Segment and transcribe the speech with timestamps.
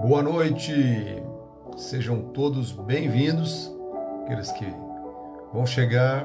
[0.00, 0.72] Boa noite,
[1.76, 3.68] sejam todos bem-vindos,
[4.22, 4.64] aqueles que
[5.52, 6.24] vão chegar,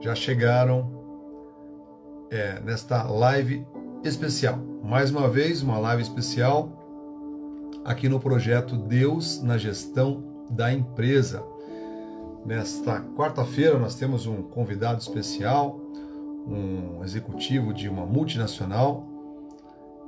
[0.00, 0.88] já chegaram
[2.30, 3.66] é, nesta live
[4.04, 4.56] especial.
[4.84, 6.70] Mais uma vez, uma live especial
[7.84, 11.42] aqui no projeto Deus na Gestão da Empresa.
[12.46, 15.80] Nesta quarta-feira, nós temos um convidado especial,
[16.46, 19.04] um executivo de uma multinacional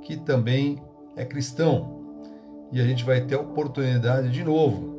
[0.01, 0.81] que também
[1.17, 1.94] é cristão
[2.71, 4.95] e a gente vai ter a oportunidade de novo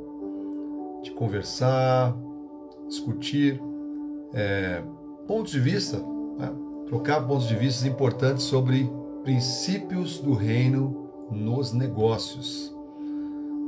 [1.07, 2.16] de conversar,
[2.88, 3.62] discutir
[4.34, 4.83] é,
[5.27, 5.98] pontos de vista,
[6.37, 6.52] né?
[6.87, 8.91] trocar pontos de vista importantes sobre
[9.23, 12.74] princípios do reino nos negócios.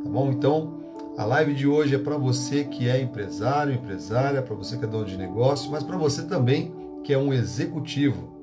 [0.03, 0.31] Tá bom?
[0.33, 0.79] Então,
[1.17, 4.89] a live de hoje é para você que é empresário, empresária, para você que é
[4.89, 6.73] dono de negócio, mas para você também
[7.05, 8.37] que é um executivo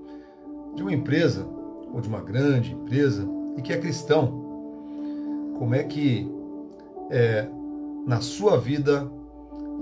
[0.76, 1.46] de uma empresa
[1.94, 4.45] ou de uma grande empresa e que é cristão
[5.58, 6.30] como é que
[7.10, 7.48] é,
[8.06, 9.10] na sua vida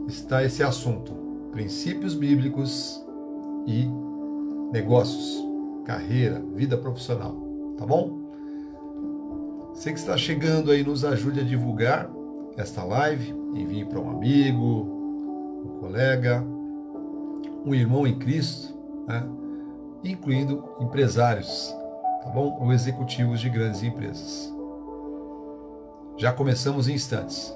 [0.08, 1.14] está esse assunto?
[1.52, 3.04] Princípios bíblicos
[3.68, 3.88] e
[4.72, 5.44] negócios,
[5.86, 7.36] carreira, vida profissional,
[7.78, 8.24] tá bom?
[9.74, 12.10] Você que está chegando aí, nos ajude a divulgar
[12.56, 14.62] esta live, envie para um amigo,
[15.66, 16.44] um colega,
[17.66, 18.74] um irmão em Cristo,
[19.08, 19.24] né?
[20.04, 21.76] incluindo empresários,
[22.24, 22.58] tá bom?
[22.62, 24.53] Ou executivos de grandes empresas.
[26.18, 27.54] Já começamos em instantes.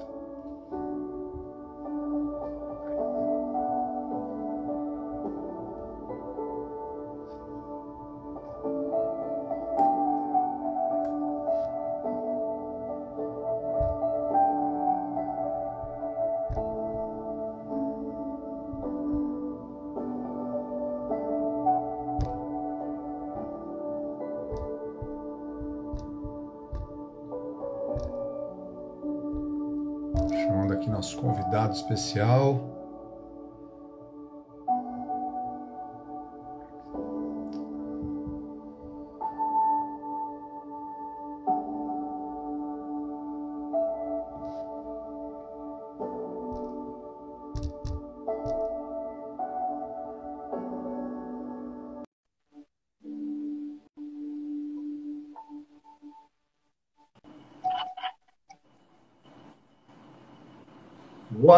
[31.14, 32.77] Convidado especial.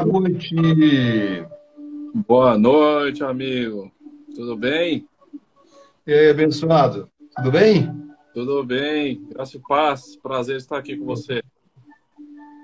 [0.04, 0.54] Boa noite.
[2.26, 3.92] Boa noite, amigo.
[4.34, 5.06] Tudo bem?
[6.06, 7.10] E aí, abençoado?
[7.36, 7.92] Tudo bem?
[8.32, 9.22] Tudo bem.
[9.28, 10.16] Graça e paz.
[10.16, 11.42] Prazer estar aqui com você.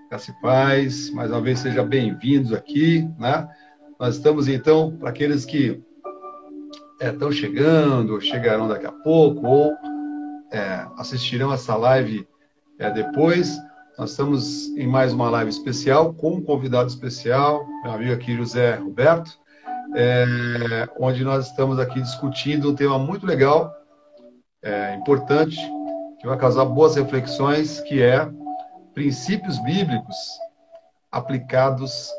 [0.09, 1.11] Graça e paz.
[1.11, 3.47] Mais uma vez, sejam bem-vindos aqui, né?
[4.01, 5.83] Nós estamos, então, para aqueles que
[6.99, 9.75] estão é, chegando, chegarão daqui a pouco, ou
[10.51, 12.27] é, assistirão essa live
[12.79, 13.59] é, depois,
[13.99, 18.75] nós estamos em mais uma live especial com um convidado especial, meu amigo aqui José
[18.75, 19.39] Roberto,
[19.95, 23.75] é, onde nós estamos aqui discutindo um tema muito legal,
[24.63, 25.57] é, importante,
[26.21, 28.29] que vai causar boas reflexões, que é
[28.93, 30.17] princípios bíblicos
[31.11, 32.11] aplicados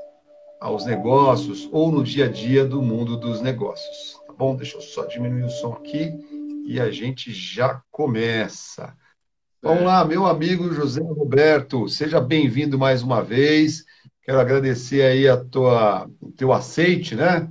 [0.59, 4.19] aos negócios ou no dia a dia do mundo dos negócios.
[4.25, 4.55] Tá bom?
[4.55, 6.11] Deixa eu só diminuir o som aqui
[6.65, 8.95] e a gente já começa.
[9.67, 13.83] Vamos lá, meu amigo José Roberto, seja bem-vindo mais uma vez.
[14.21, 17.49] Quero agradecer aí a tua teu aceite, né,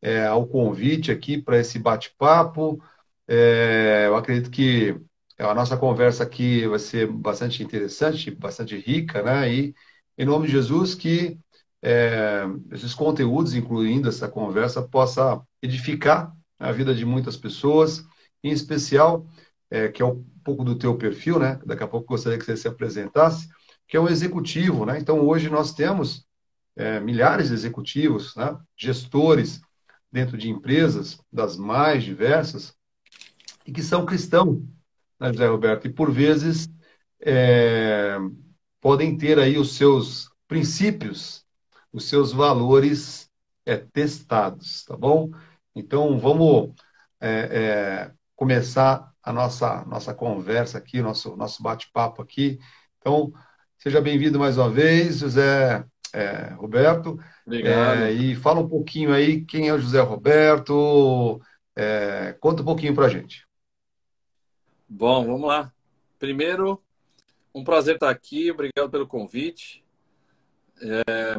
[0.00, 2.80] é, ao convite aqui para esse bate-papo.
[3.26, 4.96] É, eu acredito que
[5.36, 9.52] a nossa conversa aqui vai ser bastante interessante, bastante rica, né?
[9.52, 9.74] E
[10.16, 11.36] em nome de Jesus que
[11.82, 18.04] é, esses conteúdos, incluindo essa conversa, possa edificar a vida de muitas pessoas,
[18.40, 19.26] em especial
[19.68, 21.58] é, que é um pouco do teu perfil, né?
[21.66, 23.48] Daqui a pouco gostaria que você se apresentasse,
[23.88, 24.96] que é um executivo, né?
[24.96, 26.24] Então hoje nós temos
[26.76, 28.56] é, milhares de executivos, né?
[28.76, 29.60] Gestores
[30.10, 32.72] dentro de empresas das mais diversas
[33.66, 34.62] e que são cristãos,
[35.18, 35.88] né, José Roberto?
[35.88, 36.68] E por vezes
[37.20, 38.16] é,
[38.80, 41.44] podem ter aí os seus princípios,
[41.92, 43.28] os seus valores
[43.64, 45.28] é, testados, tá bom?
[45.74, 46.72] Então vamos
[47.20, 52.60] é, é começar a nossa, nossa conversa aqui, nosso, nosso bate-papo aqui.
[53.00, 53.32] Então,
[53.76, 57.18] seja bem-vindo mais uma vez, José é, Roberto.
[57.44, 58.02] Obrigado.
[58.02, 61.40] É, e fala um pouquinho aí quem é o José Roberto.
[61.74, 63.44] É, conta um pouquinho para a gente.
[64.88, 65.72] Bom, vamos lá.
[66.20, 66.80] Primeiro,
[67.52, 68.52] um prazer estar aqui.
[68.52, 69.84] Obrigado pelo convite.
[70.80, 71.36] É,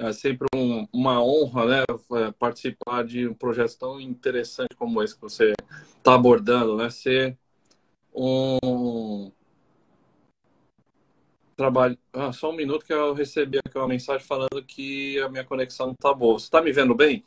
[0.00, 5.14] é sempre um, uma honra né, é, participar de um projeto tão interessante como esse
[5.14, 5.52] que você
[5.98, 6.88] está abordando, né?
[6.88, 7.36] Ser
[8.14, 9.30] um
[11.54, 11.98] trabalho.
[12.14, 15.88] Ah, só um minuto que eu recebi aqui uma mensagem falando que a minha conexão
[15.88, 16.38] não tá boa.
[16.38, 17.22] Você está me vendo bem?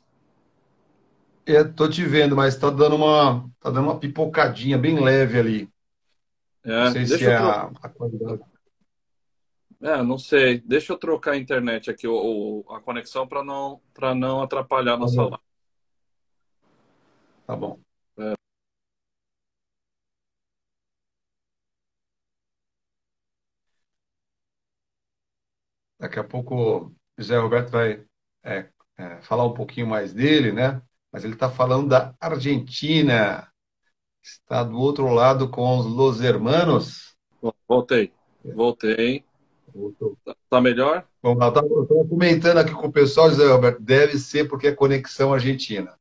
[1.46, 5.70] Estou te vendo, mas está dando uma, tá dando uma pipocadinha bem leve ali.
[6.64, 8.42] É, não sei se é a, a qualidade.
[9.84, 10.62] É, não sei.
[10.62, 13.82] Deixa eu trocar a internet aqui, o, a conexão, para não,
[14.16, 15.38] não atrapalhar a nossa tá live.
[17.46, 17.80] Tá bom.
[18.18, 18.34] É.
[26.00, 28.06] Daqui a pouco o José Roberto vai
[28.42, 30.82] é, é, falar um pouquinho mais dele, né?
[31.12, 33.52] Mas ele está falando da Argentina.
[34.22, 37.18] Está do outro lado com os Los Hermanos.
[37.68, 38.14] Voltei.
[38.46, 39.26] Voltei.
[40.24, 41.06] Tá, tá melhor?
[41.22, 45.34] Vamos lá, estou comentando aqui com o pessoal, José Roberto, deve ser porque é conexão
[45.34, 45.98] argentina.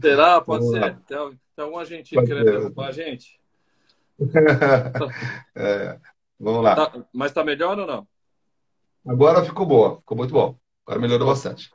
[0.00, 0.40] Será?
[0.44, 0.96] Pode ser.
[1.06, 1.16] Tem,
[1.56, 3.40] tem algum argentino Pode querendo derrubar a gente?
[5.54, 5.98] é,
[6.38, 6.74] vamos lá.
[6.74, 8.06] Tá, mas está melhor ou não?
[9.06, 10.58] Agora ficou boa, ficou muito bom.
[10.84, 11.70] Agora melhorou bastante.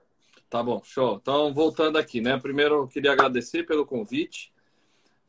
[0.50, 1.18] Tá bom, show.
[1.22, 2.38] Então, voltando aqui, né?
[2.38, 4.52] Primeiro, eu queria agradecer pelo convite.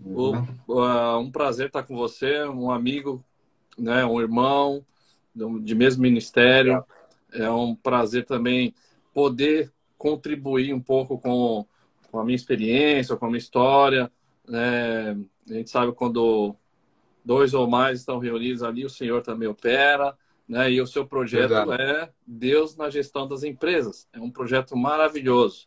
[0.01, 0.45] Uhum.
[0.67, 3.25] O, uh, um prazer estar com você, um amigo
[3.79, 4.85] né, um irmão
[5.63, 6.85] de mesmo ministério.
[7.33, 8.75] É um prazer também
[9.15, 11.67] poder contribuir um pouco com,
[12.11, 14.11] com a minha experiência, com a minha história.
[14.47, 15.13] Né?
[15.49, 16.55] A gente sabe quando
[17.25, 20.17] dois ou mais estão reunidos ali, o Senhor também opera.
[20.49, 20.73] Né?
[20.73, 24.09] E o seu projeto é Deus na gestão das empresas.
[24.13, 25.67] É um projeto maravilhoso.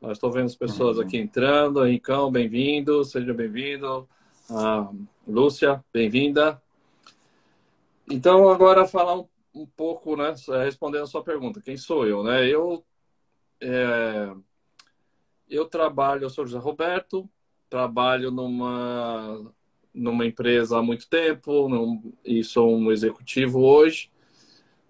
[0.00, 1.82] Nós estou vendo as pessoas aqui entrando.
[1.82, 4.08] Rincão, bem-vindo, seja bem-vindo.
[4.50, 4.90] Ah,
[5.26, 6.62] Lúcia, bem-vinda.
[8.10, 12.46] Então, agora falar um, um, pouco, né, respondendo a sua pergunta, quem sou eu, né?
[12.46, 12.84] Eu,
[13.60, 14.34] é,
[15.48, 17.28] eu trabalho, eu sou José Roberto,
[17.70, 19.52] trabalho numa,
[19.92, 24.10] numa empresa há muito tempo num, e sou um executivo hoje.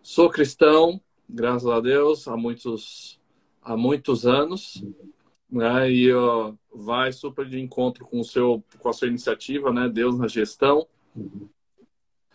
[0.03, 3.21] Sou cristão, graças a Deus, há muitos,
[3.63, 4.85] há muitos anos,
[5.49, 5.91] né?
[5.91, 9.89] E ó, vai super de encontro com, o seu, com a sua iniciativa, né?
[9.89, 10.87] Deus na gestão.
[11.15, 11.49] Uhum.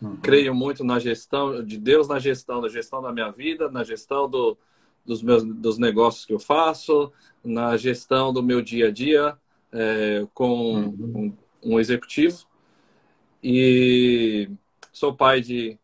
[0.00, 0.16] Uhum.
[0.16, 4.28] Creio muito na gestão de Deus, na gestão, na gestão da minha vida, na gestão
[4.28, 4.56] do,
[5.04, 7.12] dos meus dos negócios que eu faço,
[7.44, 9.36] na gestão do meu dia a dia
[9.72, 11.34] é, com uhum.
[11.62, 12.46] um, um, executivo.
[13.42, 14.50] E
[14.92, 15.78] sou pai de,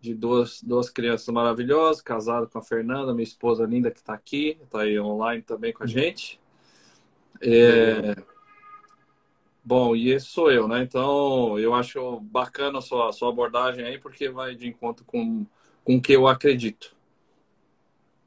[0.00, 4.58] de duas, duas crianças maravilhosas, casado com a Fernanda, minha esposa linda que está aqui,
[4.62, 5.92] está aí online também com a uhum.
[5.92, 6.40] gente.
[7.40, 8.16] É,
[9.64, 10.82] Bom, e esse sou eu, né?
[10.82, 15.46] Então, eu acho bacana a sua, a sua abordagem aí, porque vai de encontro com,
[15.84, 16.96] com o que eu acredito.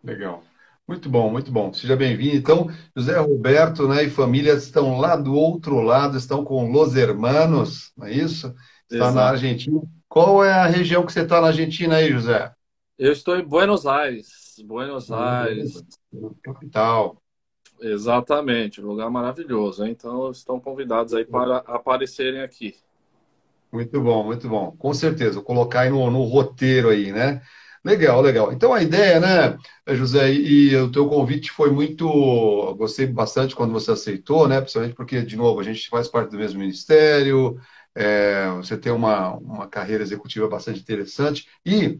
[0.03, 0.43] Legal.
[0.87, 1.73] Muito bom, muito bom.
[1.73, 2.35] Seja bem-vindo.
[2.35, 7.91] Então, José Roberto né, e família estão lá do outro lado, estão com Los Hermanos,
[7.97, 8.55] não é isso?
[8.83, 9.15] Está Exato.
[9.15, 9.81] na Argentina.
[10.07, 12.53] Qual é a região que você está na Argentina aí, José?
[12.97, 14.55] Eu estou em Buenos Aires.
[14.63, 15.83] Buenos Aires.
[16.41, 17.21] Capital.
[17.79, 19.85] Exatamente, lugar maravilhoso.
[19.85, 22.75] Então, estão convidados aí para aparecerem aqui.
[23.71, 24.71] Muito bom, muito bom.
[24.77, 27.41] Com certeza, vou colocar aí no, no roteiro aí, né?
[27.83, 28.51] Legal, legal.
[28.51, 29.57] Então a ideia, né,
[29.95, 32.07] José, e, e o teu convite foi muito.
[32.75, 34.59] Gostei bastante quando você aceitou, né?
[34.59, 37.59] Principalmente porque, de novo, a gente faz parte do mesmo ministério,
[37.93, 41.99] é, você tem uma, uma carreira executiva bastante interessante e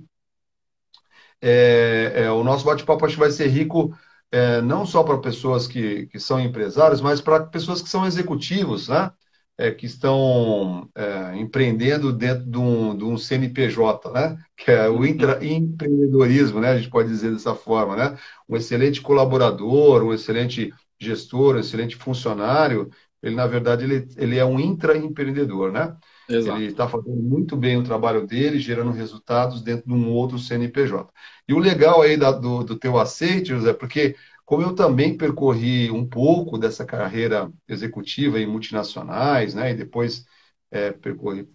[1.41, 3.96] é, é, o nosso bate-papo acho que vai ser rico
[4.36, 8.89] é, não só para pessoas que, que são empresários, mas para pessoas que são executivos,
[8.89, 9.10] né?
[9.58, 14.38] É, que estão é, empreendendo dentro de um, de um, CNPJ, né?
[14.58, 16.72] que é o intraempreendedorismo, né?
[16.72, 17.96] a gente pode dizer dessa forma.
[17.96, 18.18] Né?
[18.50, 22.89] Um excelente colaborador, um excelente gestor, um excelente funcionário,
[23.24, 25.72] ele, na verdade, ele, ele é um intraempreendedor.
[25.72, 25.96] Né?
[26.27, 26.60] Exato.
[26.60, 31.08] Ele está fazendo muito bem o trabalho dele, gerando resultados dentro de um outro CNPJ.
[31.48, 34.15] E o legal aí da, do, do teu aceite, José, porque
[34.46, 40.25] como eu também percorri um pouco dessa carreira executiva em multinacionais, né, e depois
[40.72, 41.48] é, percorri,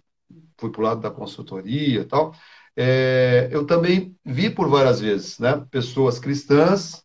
[0.57, 2.33] fui para o lado da consultoria e tal,
[2.75, 7.03] é, eu também vi por várias vezes, né, pessoas cristãs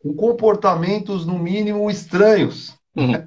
[0.00, 2.76] com comportamentos, no mínimo, estranhos.
[2.94, 3.26] Uhum.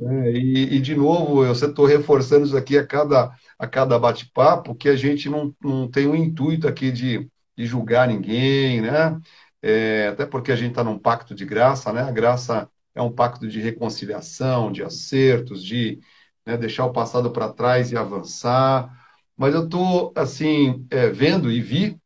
[0.00, 4.74] É, e, e, de novo, eu estou reforçando isso aqui a cada, a cada bate-papo,
[4.74, 9.20] que a gente não, não tem o intuito aqui de, de julgar ninguém, né?
[9.60, 12.02] É, até porque a gente está num pacto de graça, né?
[12.02, 16.00] A graça é um pacto de reconciliação, de acertos, de
[16.46, 18.90] né, deixar o passado para trás e avançar.
[19.36, 22.00] Mas eu estou, assim, é, vendo e vi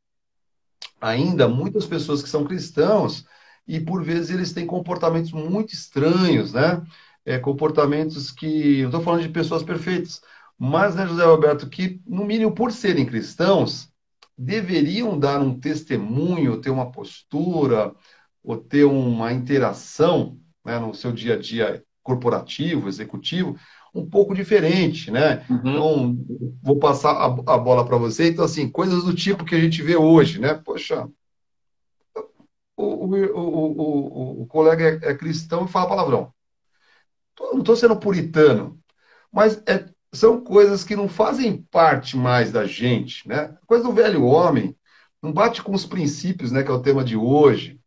[1.01, 3.27] ainda muitas pessoas que são cristãos
[3.67, 6.83] e, por vezes, eles têm comportamentos muito estranhos, né?
[7.25, 8.83] É, comportamentos que.
[8.83, 10.21] Não estou falando de pessoas perfeitas,
[10.59, 13.91] mas, né, José Roberto, que, no mínimo, por serem cristãos,
[14.37, 17.95] deveriam dar um testemunho, ter uma postura,
[18.43, 23.57] ou ter uma interação né, no seu dia a dia corporativo, executivo,
[23.95, 25.45] um pouco diferente, né?
[25.49, 25.61] Uhum.
[25.65, 26.19] Então,
[26.63, 28.29] vou passar a, a bola para você.
[28.29, 30.55] Então, assim, coisas do tipo que a gente vê hoje, né?
[30.55, 31.09] Poxa,
[32.77, 36.33] o, o, o, o colega é, é, cristão e fala palavrão.
[37.53, 38.79] Não estou sendo puritano,
[39.33, 43.57] mas é, são coisas que não fazem parte mais da gente, né?
[43.67, 44.77] Coisa do velho homem,
[45.23, 46.63] não bate com os princípios, né?
[46.63, 47.81] Que é o tema de hoje.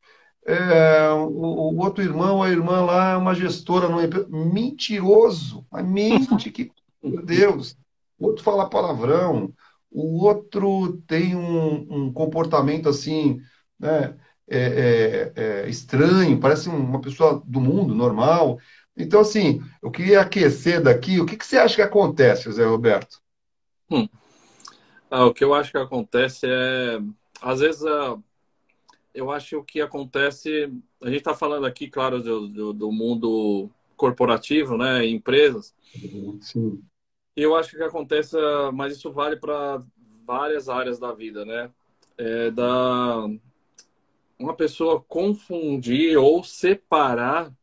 [0.46, 4.28] É, o, o, outro irmão, a irmã lá é uma gestora numa empresa.
[4.30, 6.72] Mentiroso, mas mente que,
[7.04, 7.78] meu Deus.
[8.18, 9.54] O outro fala palavrão,
[9.92, 13.40] o outro tem um, um comportamento assim,
[13.80, 14.16] né,
[14.48, 18.60] é, é, é, estranho, parece uma pessoa do mundo normal.
[18.98, 21.20] Então, assim, eu queria aquecer daqui.
[21.20, 23.22] O que, que você acha que acontece, José Roberto?
[23.90, 24.08] Hum.
[25.12, 27.00] Ah, o que eu acho que acontece é,
[27.42, 28.18] às vezes, a
[29.16, 30.70] eu acho que acontece.
[31.02, 35.06] A gente está falando aqui, claro, do, do, do, mundo corporativo, né?
[35.06, 35.74] Empresas.
[36.42, 36.84] Sim.
[37.36, 38.36] E eu acho que acontece,
[38.74, 39.82] mas isso vale para
[40.26, 41.72] várias áreas da vida, né?
[42.18, 43.26] É da
[44.38, 47.54] uma pessoa confundir ou separar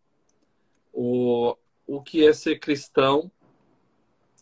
[0.93, 1.57] o,
[1.87, 3.31] o que é ser cristão,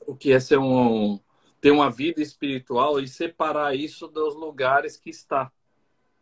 [0.07, 1.19] o que é ser um
[1.61, 5.52] ter uma vida espiritual e separar isso dos lugares que está,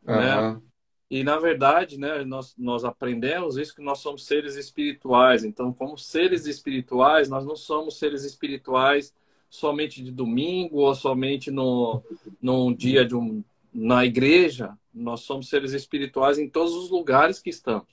[0.05, 0.17] uhum.
[0.17, 0.61] né?
[1.11, 5.43] E, na verdade, né, nós, nós aprendemos isso que nós somos seres espirituais.
[5.43, 9.15] Então, como seres espirituais, nós não somos seres espirituais
[9.49, 12.03] somente de domingo ou somente no,
[12.43, 13.43] num dia de um,
[13.73, 14.77] na igreja.
[14.93, 17.89] Nós somos seres espirituais em todos os lugares que estamos.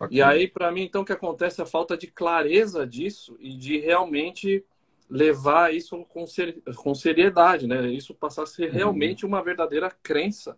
[0.00, 0.18] Okay.
[0.18, 3.54] E aí, para mim, então, o que acontece é a falta de clareza disso e
[3.54, 4.64] de realmente
[5.08, 7.88] levar isso com, ser, com seriedade, né?
[7.88, 8.76] Isso passar a ser uhum.
[8.76, 10.56] realmente uma verdadeira crença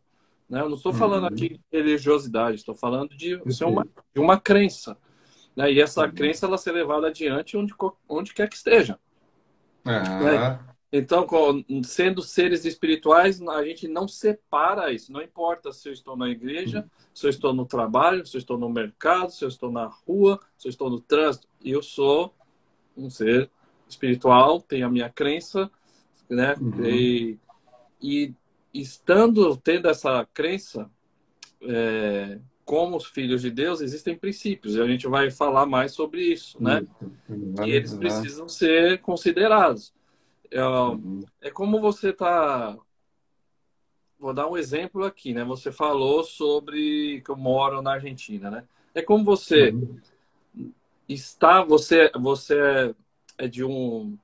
[0.52, 0.60] né?
[0.60, 1.28] Eu não estou falando uhum.
[1.28, 4.98] aqui de religiosidade, estou falando de, ser uma, de uma crença.
[5.56, 5.72] Né?
[5.72, 6.12] E essa uhum.
[6.12, 7.74] crença ela ser levada adiante onde,
[8.06, 8.98] onde quer que esteja.
[9.86, 10.24] Uhum.
[10.24, 10.60] Né?
[10.92, 11.26] Então,
[11.84, 15.10] sendo seres espirituais, a gente não separa isso.
[15.10, 17.06] Não importa se eu estou na igreja, uhum.
[17.14, 20.38] se eu estou no trabalho, se eu estou no mercado, se eu estou na rua,
[20.58, 21.48] se eu estou no trânsito.
[21.64, 22.34] Eu sou
[22.94, 23.50] um ser
[23.88, 25.70] espiritual, tenho a minha crença,
[26.28, 26.54] né?
[26.60, 26.84] Uhum.
[26.84, 27.38] E,
[28.02, 28.34] e
[28.74, 30.90] estando tendo essa crença,
[31.62, 36.22] é, como os filhos de Deus, existem princípios, e a gente vai falar mais sobre
[36.22, 36.86] isso, né?
[37.64, 39.92] E eles precisam ser considerados.
[40.52, 41.24] É, uhum.
[41.40, 42.76] é como você está.
[44.18, 45.42] Vou dar um exemplo aqui, né?
[45.44, 48.64] Você falou sobre que eu moro na Argentina, né?
[48.94, 49.98] É como você uhum.
[51.08, 52.94] está, você, você
[53.38, 54.16] é de um.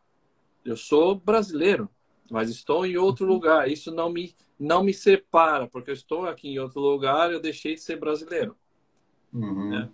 [0.64, 1.88] Eu sou brasileiro,
[2.30, 3.32] mas estou em outro uhum.
[3.32, 3.70] lugar.
[3.70, 7.74] Isso não me, não me separa, porque eu estou aqui em outro lugar, eu deixei
[7.74, 8.54] de ser brasileiro.
[9.32, 9.70] Uhum.
[9.70, 9.90] Né?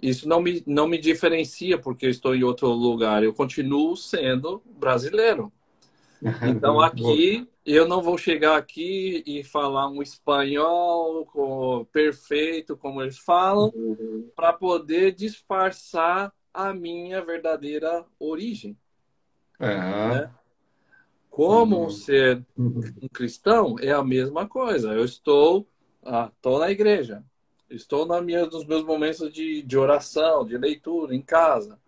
[0.00, 4.62] Isso não me, não me diferencia porque eu estou em outro lugar, eu continuo sendo
[4.64, 5.52] brasileiro.
[6.42, 11.26] Então aqui eu não vou chegar aqui e falar um espanhol
[11.92, 14.30] perfeito como eles falam uhum.
[14.34, 18.76] para poder disfarçar a minha verdadeira origem.
[19.60, 19.68] Uhum.
[19.68, 20.30] Né?
[21.30, 21.90] Como uhum.
[21.90, 22.80] ser uhum.
[23.02, 24.92] um cristão é a mesma coisa.
[24.92, 25.68] Eu estou,
[26.04, 27.22] ah, na igreja,
[27.70, 31.78] estou na minha, nos meus momentos de, de oração, de leitura, em casa.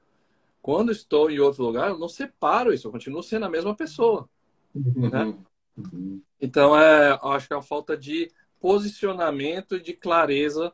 [0.62, 4.28] Quando estou em outro lugar, eu não separo isso, eu continuo sendo a mesma pessoa.
[4.74, 5.08] Uhum.
[5.08, 5.34] Né?
[5.76, 6.22] Uhum.
[6.40, 10.72] Então, é, acho que é a falta de posicionamento e de clareza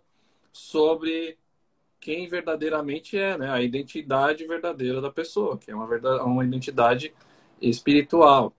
[0.53, 1.39] sobre
[2.01, 3.51] quem verdadeiramente é, né?
[3.51, 7.13] a identidade verdadeira da pessoa, que é uma, verdade, uma identidade
[7.61, 8.53] espiritual.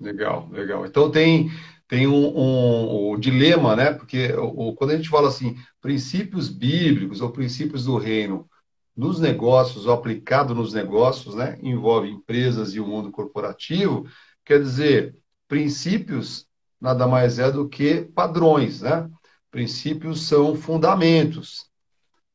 [0.00, 0.84] Legal, legal.
[0.84, 1.50] Então tem,
[1.88, 3.92] tem um, um, um dilema, né?
[3.92, 8.48] Porque o, quando a gente fala assim, princípios bíblicos ou princípios do reino
[8.96, 11.58] nos negócios aplicado nos negócios, né?
[11.62, 14.06] Envolve empresas e o mundo corporativo.
[14.44, 16.46] Quer dizer, princípios
[16.80, 19.08] nada mais é do que padrões, né?
[19.50, 21.66] Princípios são fundamentos.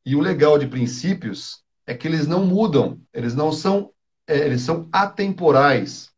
[0.06, 3.92] E o legal de princípios é que eles não mudam, eles não são,
[4.28, 6.12] é, eles são atemporais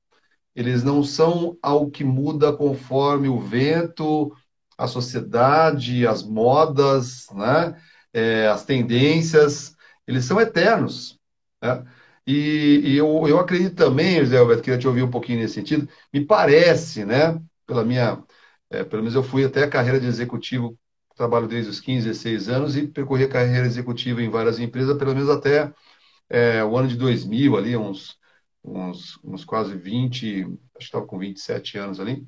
[0.55, 4.31] eles não são algo que muda conforme o vento,
[4.77, 7.75] a sociedade, as modas, né?
[8.13, 9.72] É, as tendências,
[10.07, 11.19] eles são eternos.
[11.61, 11.85] Né?
[12.27, 15.87] E, e eu, eu acredito também, José Alberto, queria te ouvir um pouquinho nesse sentido,
[16.13, 18.23] me parece, né, pela minha,
[18.69, 20.77] é, pelo menos eu fui até a carreira de executivo,
[21.15, 25.13] trabalho desde os 15, 16 anos e percorri a carreira executiva em várias empresas, pelo
[25.13, 25.71] menos até
[26.29, 28.17] é, o ano de 2000, ali, uns
[28.63, 32.25] uns, uns quase 20, acho que estava com 27 anos ali.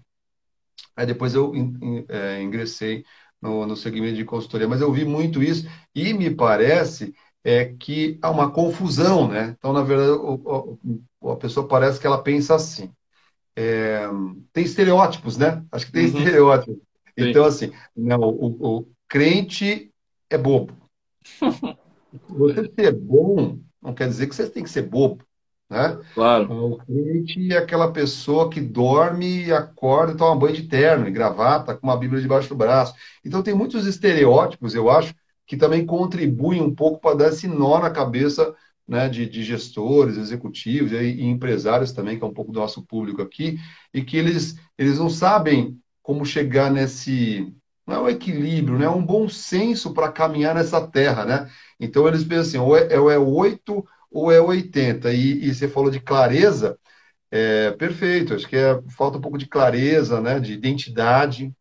[0.96, 3.06] Aí depois eu in, in, é, ingressei
[3.42, 7.14] no, no segmento de consultoria, mas eu vi muito isso e me parece
[7.46, 9.56] é que há uma confusão, né?
[9.58, 10.78] Então, na verdade, o,
[11.22, 12.92] o, a pessoa parece que ela pensa assim.
[13.56, 14.06] É,
[14.52, 15.64] tem estereótipos, né?
[15.72, 16.18] Acho que tem uhum.
[16.18, 16.76] estereótipos.
[16.76, 17.30] Sim.
[17.30, 19.92] Então, assim, não, o, o crente
[20.30, 20.74] é bobo.
[22.30, 25.24] Você ser bom não quer dizer que você tem que ser bobo.
[25.70, 26.00] Né?
[26.14, 26.74] Claro.
[26.74, 31.76] O crente é aquela pessoa que dorme, acorda e toma banho de terno e gravata
[31.76, 32.96] com uma Bíblia debaixo do braço.
[33.24, 35.14] Então tem muitos estereótipos, eu acho,
[35.46, 38.56] que também contribuem um pouco para dar esse nó na cabeça
[38.88, 42.84] né, de, de, gestores, executivos e, e, empresários também, que é um pouco do nosso
[42.86, 43.58] público aqui,
[43.94, 47.52] e que eles, eles não sabem como chegar nesse.
[47.88, 48.86] Não é um equilíbrio, né?
[48.86, 51.26] é um bom senso para caminhar nessa terra.
[51.26, 51.52] Né?
[51.80, 55.12] Então eles pensam assim: ou é, ou é 8 ou é 80.
[55.14, 56.78] E, e você falou de clareza,
[57.32, 58.34] é perfeito.
[58.34, 60.40] Acho que é, falta um pouco de clareza, né?
[60.40, 61.54] de identidade,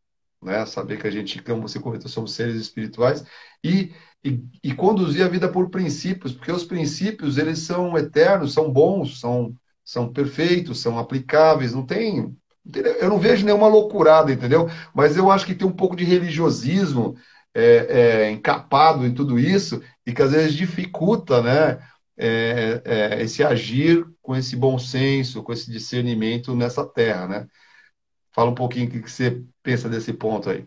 [0.44, 0.64] né?
[0.66, 3.24] saber que a gente, como você comentou, somos seres espirituais,
[3.62, 8.70] e, e, e conduzir a vida por princípios, porque os princípios eles são eternos, são
[8.72, 12.34] bons, são, são perfeitos, são aplicáveis, não tem
[12.72, 14.68] eu não vejo nenhuma loucurada, entendeu?
[14.94, 17.14] Mas eu acho que tem um pouco de religiosismo
[17.54, 21.78] é, é, encapado em tudo isso e que às vezes dificulta, né?
[22.16, 27.46] É, é, esse agir com esse bom senso, com esse discernimento nessa terra, né?
[28.34, 30.66] Fala um pouquinho o que você pensa desse ponto aí.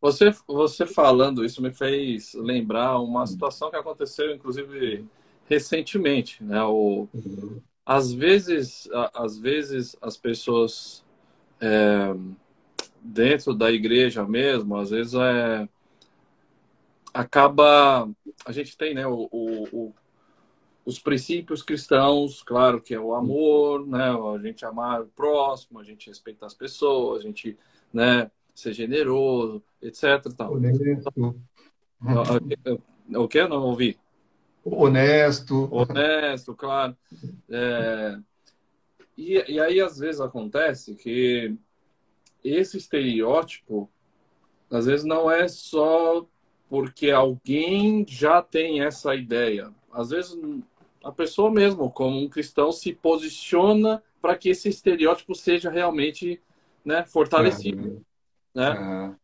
[0.00, 5.04] Você, você falando isso me fez lembrar uma situação que aconteceu, inclusive,
[5.48, 6.62] recentemente, né?
[6.62, 7.08] O,
[7.84, 11.04] às vezes, às vezes as pessoas
[11.60, 12.14] é,
[13.00, 15.68] dentro da igreja mesmo, às vezes é,
[17.12, 18.08] acaba.
[18.44, 19.94] A gente tem né, o, o,
[20.88, 25.84] os princípios cristãos, claro que é o amor, né, a gente amar o próximo, a
[25.84, 27.58] gente respeitar as pessoas, a gente
[27.92, 30.32] né, ser generoso, etc.
[30.34, 30.54] Tal.
[33.14, 33.46] O que?
[33.46, 33.98] Não ouvi.
[34.64, 35.68] Honesto.
[35.70, 36.96] Honesto, claro.
[37.50, 38.18] É,
[39.14, 41.54] e, e aí, às vezes, acontece que
[42.42, 43.90] esse estereótipo,
[44.70, 46.26] às vezes, não é só
[46.66, 49.70] porque alguém já tem essa ideia.
[49.92, 50.34] Às vezes,
[51.02, 56.40] a pessoa mesmo, como um cristão, se posiciona para que esse estereótipo seja realmente
[56.84, 58.04] né, fortalecido.
[58.54, 58.70] Né?
[58.70, 59.16] Uhum.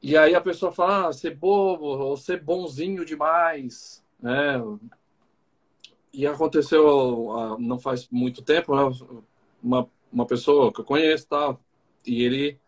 [0.00, 4.02] E aí a pessoa fala, ah, ser bobo, ou ser bonzinho demais.
[4.20, 4.60] Né?
[6.12, 9.16] E aconteceu ah, não faz muito tempo, né?
[9.62, 11.60] uma, uma pessoa que eu conheço tal,
[12.06, 12.60] e ele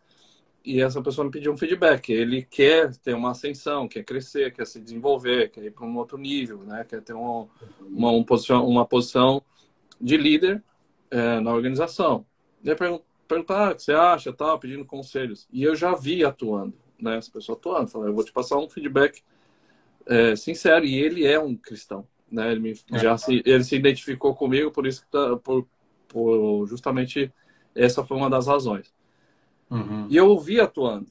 [0.65, 2.11] e essa pessoa me pediu um feedback.
[2.11, 6.17] Ele quer ter uma ascensão, quer crescer, quer se desenvolver, quer ir para um outro
[6.17, 6.85] nível, né?
[6.89, 7.47] Quer ter uma,
[7.81, 9.43] uma, um posição, uma posição
[10.01, 10.63] de líder
[11.11, 12.25] é, na organização.
[12.63, 12.77] E aí
[13.29, 15.47] perguntar ah, o que você acha, tal, pedindo conselhos.
[15.53, 17.19] E eu já vi atuando, né?
[17.19, 17.89] Essa pessoa atuando.
[17.89, 19.23] Falei, eu vou te passar um feedback
[20.07, 20.85] é, sincero.
[20.87, 22.07] E ele é um cristão.
[22.33, 22.51] Né?
[22.53, 22.99] Ele, me, é.
[22.99, 25.69] já se, ele se identificou comigo, por isso que tá, por,
[26.09, 27.31] por justamente
[27.75, 28.93] essa foi uma das razões.
[29.75, 30.07] Uhum.
[30.09, 31.07] E eu ouvi atuando.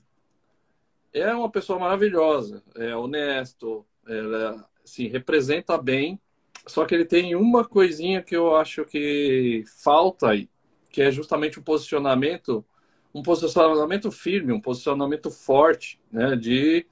[1.14, 6.20] É uma pessoa maravilhosa, é honesto, ela, assim, representa bem.
[6.66, 10.50] Só que ele tem uma coisinha que eu acho que falta aí,
[10.90, 12.66] que é justamente o posicionamento,
[13.14, 16.36] um posicionamento firme, um posicionamento forte, né?
[16.36, 16.88] De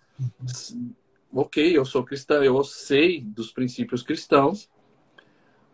[1.33, 4.69] ok, eu sou cristão, eu sei dos princípios cristãos,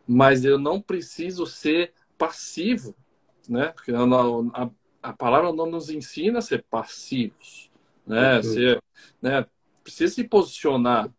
[0.07, 2.95] mas eu não preciso ser passivo,
[3.49, 3.69] né?
[3.69, 4.69] Porque a,
[5.01, 7.71] a, palavra não nos ensina a ser passivos,
[8.05, 8.41] né?
[8.41, 8.81] Ser,
[9.21, 9.45] né?
[9.83, 11.09] Precisa se posicionar.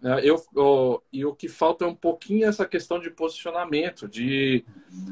[0.00, 0.20] Né?
[0.24, 4.64] Eu, eu, e o que falta é um pouquinho essa questão de posicionamento, de,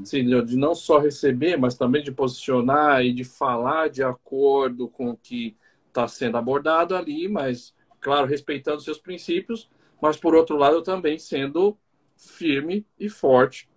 [0.02, 5.10] assim, de não só receber, mas também de posicionar e de falar de acordo com
[5.10, 5.56] o que
[5.88, 11.76] está sendo abordado ali, mas claro, respeitando seus princípios, mas por outro lado também sendo
[12.16, 13.69] firme e forte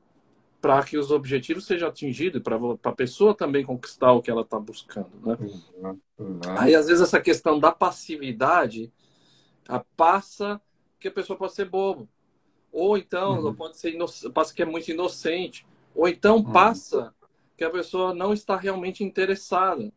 [0.63, 4.58] para que os objetivos sejam atingidos, para a pessoa também conquistar o que ela está
[4.58, 5.10] buscando.
[5.21, 5.38] Né?
[5.38, 6.39] Uhum, uhum.
[6.58, 8.89] Aí, às vezes, essa questão da passividade
[9.67, 10.62] a, passa
[11.02, 12.08] que a pessoa pode ser bobo.
[12.71, 13.54] Ou então, uhum.
[13.54, 13.93] pode ser
[14.34, 15.67] passa que é muito inocente.
[15.93, 16.54] Ou então, uhum.
[16.54, 17.13] passa
[17.58, 19.91] que a pessoa não está realmente interessada.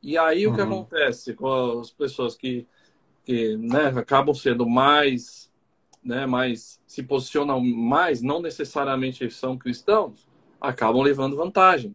[0.00, 0.68] E aí, o que uhum.
[0.68, 2.64] acontece com as pessoas que
[3.24, 5.50] que né, acabam sendo mais,
[6.06, 10.28] né, mais se posicionam mais, não necessariamente são cristãos,
[10.60, 11.94] acabam levando vantagem.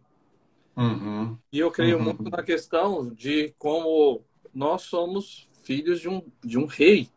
[0.76, 1.36] Uhum.
[1.50, 2.04] E eu creio uhum.
[2.04, 4.22] muito na questão de como
[4.54, 7.08] nós somos filhos de um, de um rei.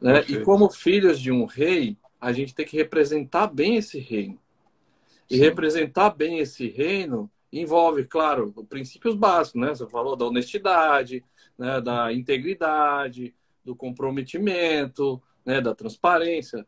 [0.00, 0.24] Né?
[0.28, 4.38] E como filhos de um rei, a gente tem que representar bem esse reino.
[5.30, 9.68] E representar bem esse reino envolve, claro, princípios básicos, né?
[9.68, 11.24] Você falou da honestidade,
[11.56, 11.80] né?
[11.80, 13.34] da integridade,
[13.64, 15.60] do comprometimento, né?
[15.60, 16.66] da transparência.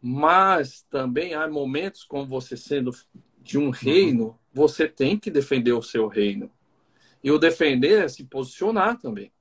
[0.00, 2.92] Mas também há momentos como você sendo
[3.40, 6.50] de um reino, você tem que defender o seu reino.
[7.22, 9.32] E o defender é se posicionar também.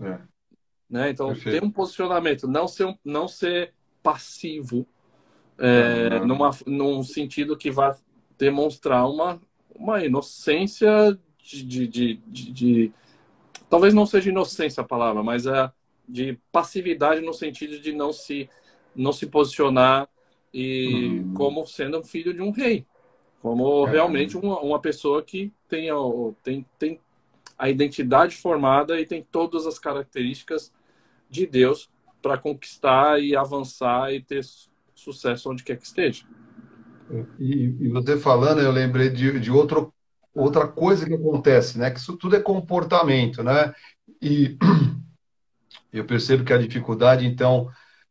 [0.00, 0.18] É.
[0.88, 1.10] Né?
[1.10, 1.58] Então, Perfeito.
[1.58, 4.86] tem um posicionamento, não ser, não ser passivo,
[5.58, 6.26] é, uhum.
[6.26, 7.94] numa, num sentido que vai
[8.38, 9.40] demonstrar uma,
[9.74, 12.92] uma inocência de, de, de, de,
[13.68, 15.70] Talvez não seja inocência a palavra, mas é
[16.08, 18.48] de passividade no sentido de não se,
[18.94, 20.08] não se posicionar
[20.52, 21.34] e uhum.
[21.34, 22.86] como sendo um filho de um rei.
[23.42, 23.90] Como é.
[23.90, 25.88] realmente uma, uma pessoa que tem,
[26.42, 27.00] tem, tem
[27.58, 30.72] a identidade formada e tem todas as características
[31.28, 31.90] de Deus
[32.22, 34.44] para conquistar e avançar e ter
[34.94, 36.24] sucesso onde quer que esteja.
[37.38, 39.92] E, e você falando, eu lembrei de, de outro,
[40.34, 41.90] outra coisa que acontece, né?
[41.90, 43.72] Que isso tudo é comportamento, né?
[44.20, 44.56] E
[45.98, 47.70] eu percebo que a dificuldade, então,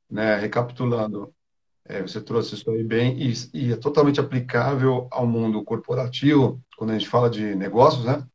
[0.10, 1.34] né, recapitulando,
[1.86, 6.92] é, você trouxe isso aí bem, e, e, é totalmente aplicável ao mundo corporativo, quando
[6.92, 8.26] a gente fala de negócios, né?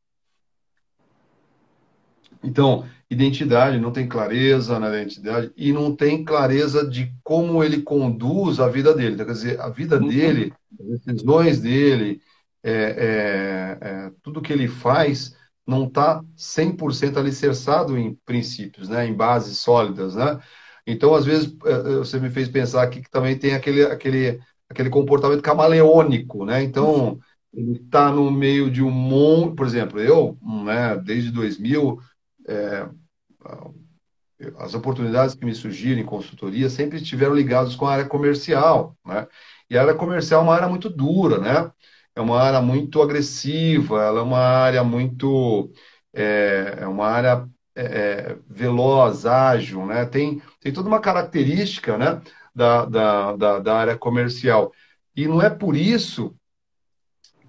[2.42, 8.60] Então, identidade, não tem clareza na identidade e não tem clareza de como ele conduz
[8.60, 9.14] a vida dele.
[9.14, 10.08] Então, quer dizer, a vida uhum.
[10.08, 12.22] dele, as decisões dele,
[12.62, 19.14] é, é, é, tudo que ele faz não está 100% alicerçado em princípios, né, em
[19.14, 20.40] bases sólidas, né?
[20.86, 24.40] Então, às vezes, é, é, você me fez pensar aqui que também tem aquele, aquele,
[24.68, 26.62] aquele comportamento camaleônico, né?
[26.62, 27.18] Então,
[27.52, 31.98] ele está no meio de um monte, por exemplo, eu, né, desde 2000,
[32.48, 32.88] é,
[34.58, 39.26] as oportunidades que me surgiram em consultoria sempre estiveram ligadas com a área comercial, né?
[39.68, 41.70] E a área comercial é uma área muito dura, né?
[42.14, 45.72] É uma área muito agressiva, ela é uma área muito
[46.12, 50.04] é, é uma área é, é veloz, ágil, né?
[50.06, 52.20] Tem, tem toda uma característica, né?
[52.54, 54.72] Da, da, da, da área comercial.
[55.16, 56.34] E não é por isso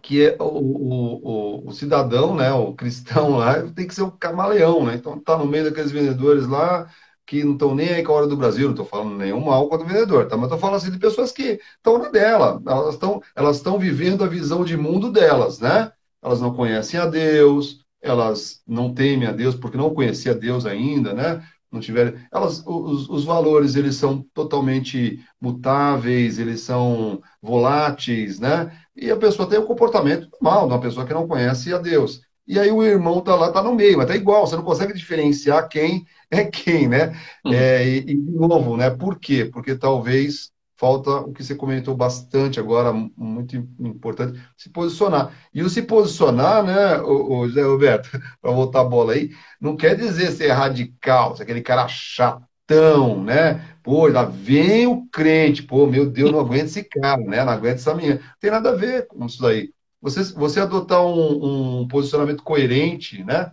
[0.01, 4.85] que é o, o, o, cidadão, né, o cristão lá, tem que ser o camaleão,
[4.85, 4.95] né?
[4.95, 6.89] Então tá no meio daqueles vendedores lá
[7.31, 9.69] que não estão nem aí com a hora do Brasil, não estou falando nenhum mal
[9.69, 10.35] contra o vendedor, tá?
[10.35, 14.27] Mas estou falando assim de pessoas que estão na dela, elas estão elas vivendo a
[14.27, 15.93] visão de mundo delas, né?
[16.21, 20.65] Elas não conhecem a Deus, elas não temem a Deus porque não conheciam a Deus
[20.65, 21.41] ainda, né?
[21.71, 28.77] Não tiverem, elas, os, os valores eles são totalmente mutáveis, eles são voláteis, né?
[28.93, 31.77] E a pessoa tem o um comportamento normal de uma pessoa que não conhece a
[31.77, 32.19] Deus.
[32.45, 34.91] E aí o irmão está lá, está no meio, mas tá igual, você não consegue
[34.91, 37.15] diferenciar quem é quem, né?
[37.45, 37.53] Uhum.
[37.53, 38.89] É, e, e, de novo, né?
[38.89, 39.49] Por quê?
[39.51, 45.31] Porque talvez falta o que você comentou bastante agora, muito importante, se posicionar.
[45.53, 48.09] E o se posicionar, né, o, o José Roberto,
[48.41, 53.23] para voltar a bola aí, não quer dizer ser radical, ser aquele cara chato cristão,
[53.23, 53.75] né?
[53.83, 57.43] Pô, lá vem o crente, pô, meu Deus, não aguento esse cara, né?
[57.43, 58.15] Não aguento essa minha.
[58.15, 59.73] Não tem nada a ver com isso daí.
[60.01, 63.51] Você, você adotar um, um posicionamento coerente, né?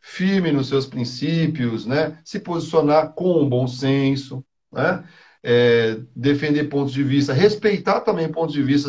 [0.00, 2.18] Firme nos seus princípios, né?
[2.24, 5.04] Se posicionar com um bom senso, né?
[5.42, 8.88] É, defender pontos de vista, respeitar também pontos de vista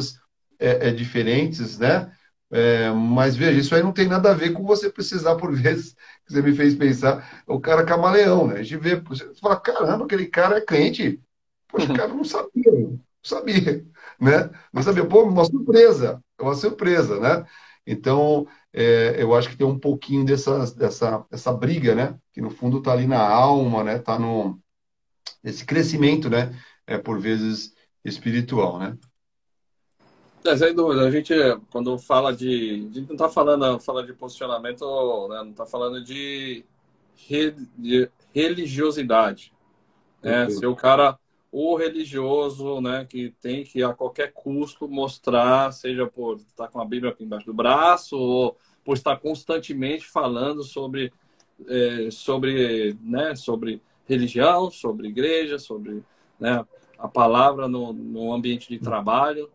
[0.60, 2.12] é, é, diferentes, né?
[2.52, 5.94] É, mas veja, isso aí não tem nada a ver com você precisar, por vezes,
[6.26, 8.60] que você me fez pensar, o cara camaleão, né?
[8.60, 11.22] A gente vê, você fala, caramba, aquele cara é crente.
[11.68, 13.86] Poxa, o cara não sabia, não sabia,
[14.20, 14.50] né?
[14.74, 17.46] Não sabia, pô, uma surpresa, é uma surpresa, né?
[17.86, 22.18] Então, é, eu acho que tem um pouquinho dessa, dessa, dessa briga, né?
[22.32, 23.98] Que no fundo está ali na alma, né?
[23.98, 24.60] Está no
[25.44, 26.56] esse crescimento, né?
[26.86, 28.98] É por vezes espiritual, né?
[30.46, 31.06] É, sem dúvida.
[31.06, 31.34] A gente,
[31.70, 32.88] quando fala de.
[32.92, 34.86] A gente não está falando, fala de posicionamento,
[35.30, 35.44] né?
[35.44, 36.64] não está falando de,
[37.28, 39.52] re, de religiosidade.
[40.22, 40.50] Né?
[40.50, 41.18] Se o cara,
[41.52, 46.86] o religioso, né, que tem que a qualquer custo mostrar, seja por estar com a
[46.86, 51.12] Bíblia aqui embaixo do braço, ou por estar constantemente falando sobre,
[51.68, 56.04] é, sobre, né, sobre religião, sobre igreja, sobre
[56.40, 56.66] né,
[56.98, 59.50] a palavra no, no ambiente de trabalho.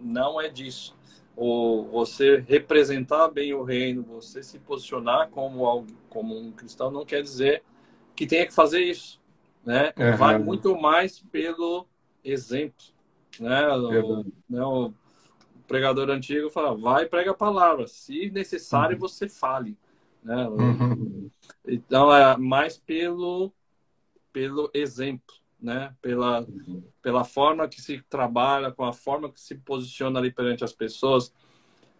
[0.00, 0.96] Não é disso.
[1.36, 7.22] Ou você representar bem o reino, você se posicionar como, como um cristão, não quer
[7.22, 7.62] dizer
[8.16, 9.17] que tenha que fazer isso.
[9.68, 9.92] Né?
[9.98, 10.16] Uhum.
[10.16, 11.86] Vai muito mais pelo
[12.24, 12.86] exemplo.
[13.38, 13.68] Né?
[13.68, 14.64] O, né?
[14.64, 14.94] o
[15.66, 17.86] pregador antigo fala, vai e prega a palavra.
[17.86, 19.00] Se necessário, uhum.
[19.00, 19.76] você fale.
[20.24, 20.48] Né?
[20.48, 21.30] Uhum.
[21.66, 23.52] Então, é mais pelo,
[24.32, 25.92] pelo exemplo né?
[26.00, 26.46] Pela,
[27.02, 31.34] pela forma que se trabalha, com a forma que se posiciona ali perante as pessoas.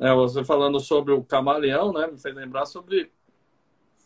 [0.01, 2.07] É, você falando sobre o camaleão, né?
[2.07, 3.13] Me fez lembrar sobre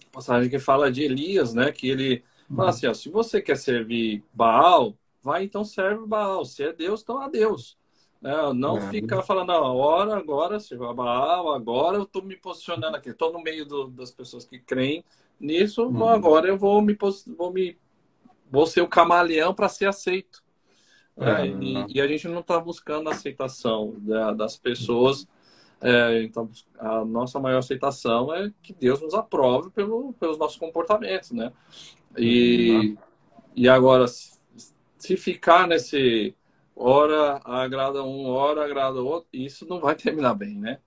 [0.08, 1.70] a passagem que fala de Elias, né?
[1.70, 2.68] Que ele fala uhum.
[2.68, 6.44] assim, ó, se você quer servir Baal, vai então serve Baal.
[6.44, 7.76] Se é Deus, então a Deus.
[8.22, 8.90] É, não é.
[8.90, 13.10] ficar falando, não, agora, agora, se Baal, agora eu estou me posicionando aqui.
[13.10, 15.04] Estou no meio do, das pessoas que creem
[15.40, 16.08] nisso, uhum.
[16.08, 16.96] agora eu vou me,
[17.36, 17.76] vou me
[18.52, 20.42] vou ser o camaleão para ser aceito.
[21.16, 25.26] É, e, e, a gente não está buscando a aceitação da, das pessoas.
[25.80, 31.32] É, então, a nossa maior aceitação é que Deus nos aprove pelo, pelos nossos comportamentos,
[31.32, 31.52] né?
[32.16, 32.96] E, uhum.
[33.56, 36.34] e agora, se ficar nesse
[36.74, 40.78] hora agrada um, hora agrada outro, isso não vai terminar bem, né?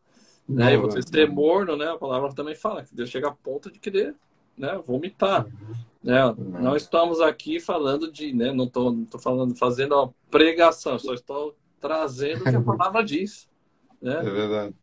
[0.47, 0.73] Não, né?
[0.73, 1.87] E você ser morno, né?
[1.87, 4.15] A palavra também fala que Deus chega a ponto de querer
[4.57, 5.45] né, vomitar.
[5.45, 5.75] Uhum.
[6.03, 6.25] Né?
[6.25, 6.61] Uhum.
[6.61, 11.13] Não estamos aqui falando de, né, não estou não tô falando, fazendo uma pregação, só
[11.13, 13.49] estou trazendo o que a palavra diz.
[14.01, 14.19] Né?
[14.19, 14.75] É verdade.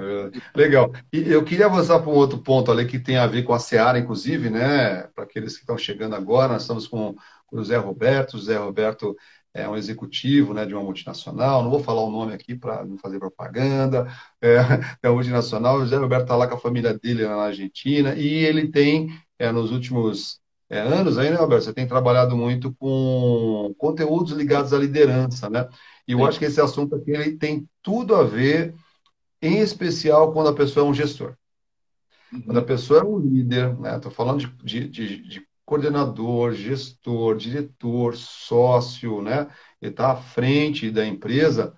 [0.00, 0.30] É.
[0.56, 0.92] Legal.
[1.12, 3.58] E eu queria avançar para um outro ponto ali que tem a ver com a
[3.58, 5.02] Seara, inclusive, né?
[5.14, 7.14] Para aqueles que estão chegando agora, nós estamos com
[7.52, 8.34] o Zé Roberto.
[8.34, 9.16] O Zé Roberto
[9.52, 12.96] é um executivo né, de uma multinacional, não vou falar o nome aqui para não
[12.98, 14.06] fazer propaganda,
[14.40, 14.56] é,
[15.02, 18.28] é uma multinacional, o José Roberto está lá com a família dele na Argentina, e
[18.28, 19.08] ele tem,
[19.38, 24.72] é, nos últimos é, anos aí, né, Roberto, você tem trabalhado muito com conteúdos ligados
[24.72, 25.68] à liderança, né?
[26.06, 28.74] E eu acho que esse assunto aqui ele tem tudo a ver,
[29.42, 31.34] em especial quando a pessoa é um gestor.
[32.32, 32.42] Uhum.
[32.42, 33.96] Quando a pessoa é um líder, né?
[33.96, 39.48] Estou falando de, de, de coordenador, gestor, diretor, sócio, né?
[39.80, 41.74] Ele está à frente da empresa.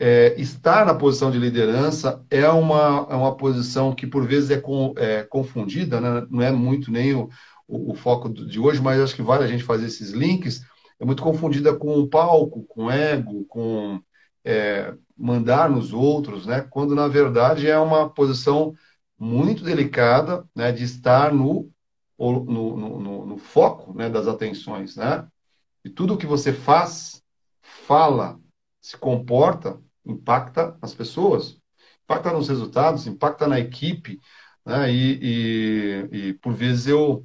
[0.00, 4.60] É, estar na posição de liderança é uma, é uma posição que por vezes é,
[4.60, 6.24] com, é confundida, né?
[6.30, 7.28] não é muito nem o,
[7.66, 10.62] o, o, foco de hoje, mas acho que vale a gente fazer esses links.
[11.00, 14.00] É muito confundida com o palco, com ego, com
[14.48, 16.62] é, mandar nos outros, né?
[16.62, 18.74] quando na verdade é uma posição
[19.18, 20.72] muito delicada né?
[20.72, 21.70] de estar no
[22.18, 25.24] no, no, no, no foco né, das atenções, né?
[25.84, 27.22] E tudo o que você faz,
[27.86, 28.40] fala,
[28.80, 31.56] se comporta, impacta as pessoas,
[32.02, 34.20] impacta nos resultados, impacta na equipe,
[34.66, 34.92] né?
[34.92, 37.24] E, e, e por vezes eu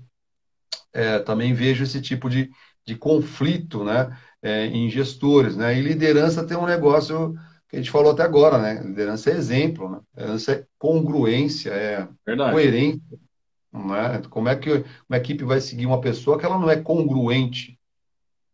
[0.94, 2.52] é, também vejo esse tipo de,
[2.86, 4.16] de conflito, né?
[4.44, 5.74] É, em gestores, né?
[5.78, 7.34] E liderança tem um negócio
[7.70, 8.84] que a gente falou até agora, né?
[8.84, 10.00] Liderança é exemplo, né?
[10.16, 12.52] Liderança é congruência, é Verdade.
[12.52, 13.20] coerência,
[13.72, 14.22] não é?
[14.30, 17.80] Como é que uma equipe vai seguir uma pessoa que ela não é congruente,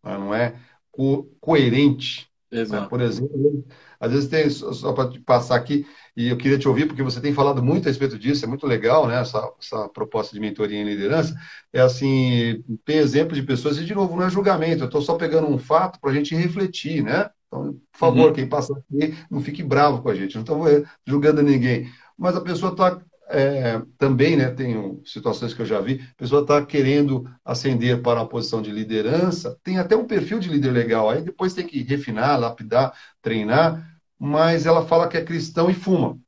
[0.04, 0.56] ela não é
[0.92, 2.29] co coerente?
[2.52, 2.62] Né?
[2.62, 2.84] Exato.
[2.84, 2.90] Né?
[2.90, 3.66] Por exemplo,
[4.00, 5.86] às vezes tem, só para passar aqui,
[6.16, 8.66] e eu queria te ouvir, porque você tem falado muito a respeito disso, é muito
[8.66, 9.20] legal, né?
[9.20, 11.36] Essa, essa proposta de mentoria em liderança.
[11.72, 15.16] É assim, tem exemplos de pessoas, e de novo, não é julgamento, eu estou só
[15.16, 17.30] pegando um fato para a gente refletir, né?
[17.48, 18.34] Então, por favor, uhum.
[18.34, 21.90] quem passa aqui, não fique bravo com a gente, não estamos julgando ninguém.
[22.18, 26.42] Mas a pessoa está é, também, né, tem situações que eu já vi, a pessoa
[26.42, 31.10] está querendo ascender para uma posição de liderança, tem até um perfil de líder legal,
[31.10, 36.20] aí depois tem que refinar, lapidar, treinar, mas ela fala que é cristão e fuma.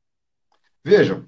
[0.84, 1.26] Vejam,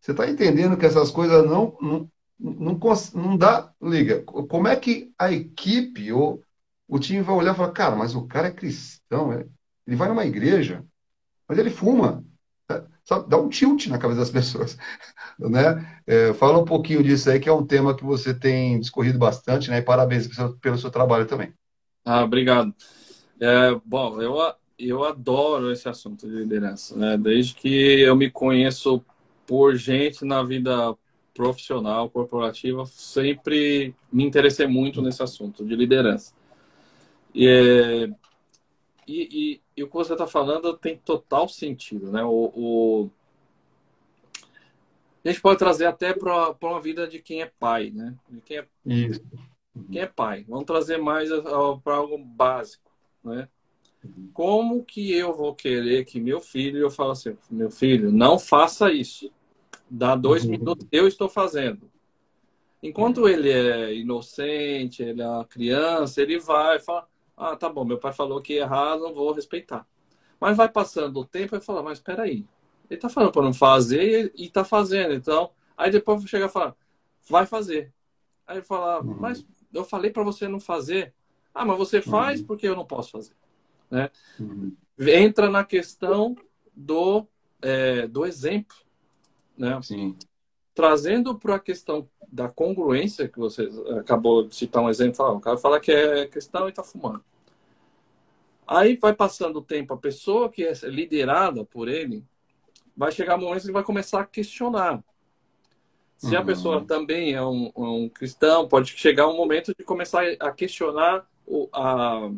[0.00, 2.80] você está entendendo que essas coisas não, não, não,
[3.14, 4.22] não dá liga.
[4.22, 6.42] Como é que a equipe ou
[6.88, 9.32] o time vai olhar e falar, cara, mas o cara é cristão,
[9.86, 10.84] ele vai numa igreja,
[11.48, 12.24] mas ele fuma
[13.04, 14.76] sabe, dá um tilt na cabeça das pessoas.
[15.38, 16.00] Né?
[16.04, 19.70] É, fala um pouquinho disso aí, que é um tema que você tem discorrido bastante,
[19.70, 19.78] né?
[19.78, 20.28] E parabéns
[20.60, 21.52] pelo seu, trabalho também.
[22.04, 22.74] Ah, obrigado.
[23.40, 24.36] É, bom, eu,
[24.76, 27.16] eu adoro esse assunto de liderança, né?
[27.16, 29.00] Desde que eu me conheço
[29.46, 30.92] por gente na vida
[31.32, 36.34] profissional, corporativa, sempre me interessei muito nesse assunto de liderança.
[37.32, 38.10] E, é,
[39.08, 42.22] e, e, e o que você está falando tem total sentido, né?
[42.22, 43.10] O, o...
[45.24, 48.14] A gente pode trazer até para uma vida de quem é pai, né?
[48.28, 49.22] De quem é, Isso.
[49.90, 50.44] Quem é pai.
[50.46, 51.30] Vamos trazer mais
[51.82, 52.90] para algo básico,
[53.24, 53.48] né?
[54.32, 58.92] Como que eu vou querer que meu filho, eu falo assim, meu filho, não faça
[58.92, 59.32] isso.
[59.90, 60.50] Dá dois uhum.
[60.50, 61.90] minutos, eu estou fazendo.
[62.82, 67.98] Enquanto ele é inocente, ele é uma criança, ele vai falar, ah, tá bom, meu
[67.98, 69.86] pai falou que errar, não vou respeitar.
[70.40, 72.44] Mas vai passando o tempo e fala, mas espera aí.
[72.90, 75.14] Ele tá falando para não fazer e, tá fazendo.
[75.14, 76.74] Então, aí depois chega a falar,
[77.28, 77.92] vai fazer.
[78.46, 79.16] Aí ele fala, uhum.
[79.20, 81.14] mas eu falei para você não fazer.
[81.54, 82.46] Ah, mas você faz uhum.
[82.46, 83.32] porque eu não posso fazer.
[83.90, 84.10] Né?
[84.38, 84.74] Uhum.
[84.98, 86.36] Entra na questão
[86.74, 87.26] do,
[87.62, 88.76] é, do exemplo.
[89.56, 89.80] Né?
[89.82, 90.16] Sim.
[90.72, 95.56] trazendo para a questão da congruência, que você acabou de citar um exemplo, o cara
[95.56, 97.24] fala que é cristão e está fumando.
[98.68, 102.22] Aí vai passando o tempo, a pessoa que é liderada por ele
[102.94, 105.02] vai chegar um momento que vai começar a questionar.
[106.18, 106.42] Se uhum.
[106.42, 111.26] a pessoa também é um, um, cristão, pode chegar um momento de começar a questionar
[111.46, 112.30] o, a,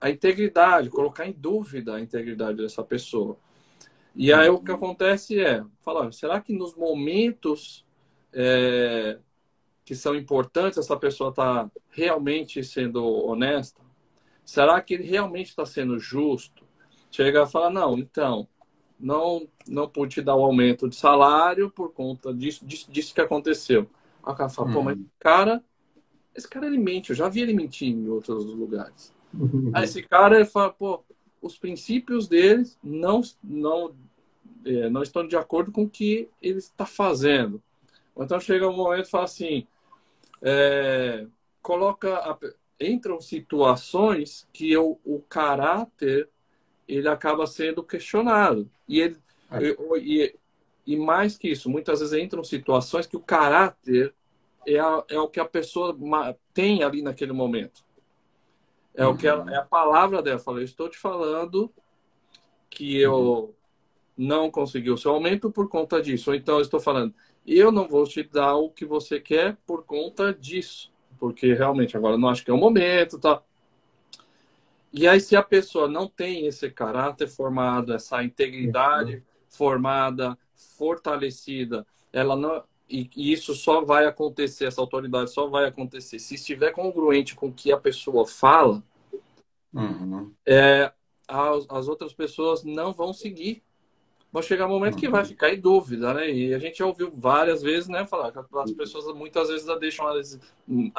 [0.00, 3.36] a integridade, colocar em dúvida a integridade dessa pessoa.
[4.14, 7.84] E aí o que acontece é, falar, será que nos momentos
[8.32, 9.18] é,
[9.84, 13.81] que são importantes essa pessoa está realmente sendo honesta?
[14.44, 16.64] Será que ele realmente está sendo justo?
[17.10, 18.48] Chega a falar, não, então,
[18.98, 23.20] não, não pude te dar o aumento de salário por conta disso, disso, disso que
[23.20, 23.88] aconteceu.
[24.22, 25.06] Aí o cara fala, pô, mas uhum.
[25.18, 25.62] cara,
[26.34, 29.12] esse cara ele mente, eu já vi ele mentir em outros lugares.
[29.34, 29.70] Uhum.
[29.74, 31.04] Aí esse cara ele fala, pô,
[31.40, 33.94] os princípios deles não, não,
[34.64, 37.60] é, não estão de acordo com o que ele está fazendo.
[38.16, 39.66] Então chega um momento e fala assim,
[40.40, 41.26] é,
[41.60, 42.38] coloca a,
[42.80, 46.28] entram situações que o, o caráter
[46.86, 48.68] ele acaba sendo questionado.
[48.88, 49.18] E, ele,
[49.50, 49.76] é.
[49.98, 50.36] e,
[50.86, 54.14] e mais que isso, muitas vezes entram situações que o caráter
[54.66, 55.96] é, a, é o que a pessoa
[56.52, 57.84] tem ali naquele momento.
[58.94, 59.12] É uhum.
[59.12, 60.38] o que ela, é a palavra dela.
[60.38, 61.72] Fala, eu estou te falando
[62.68, 63.54] que eu uhum.
[64.16, 66.30] não consegui o seu aumento por conta disso.
[66.30, 67.14] Ou então eu estou falando,
[67.46, 70.91] eu não vou te dar o que você quer por conta disso
[71.22, 73.40] porque realmente agora não acho que é o momento, tá?
[74.92, 80.36] E aí, se a pessoa não tem esse caráter formado, essa integridade formada,
[80.76, 82.64] fortalecida, ela não.
[82.90, 87.52] E, isso só vai acontecer, essa autoridade só vai acontecer se estiver congruente com o
[87.52, 88.82] que a pessoa fala,
[89.72, 90.32] uhum.
[90.44, 90.92] é,
[91.28, 93.62] as, as outras pessoas não vão seguir
[94.32, 95.28] vai chegar um momento que vai uhum.
[95.28, 96.30] ficar em dúvida, né?
[96.30, 100.06] E a gente já ouviu várias vezes, né, falar que as pessoas muitas vezes deixam,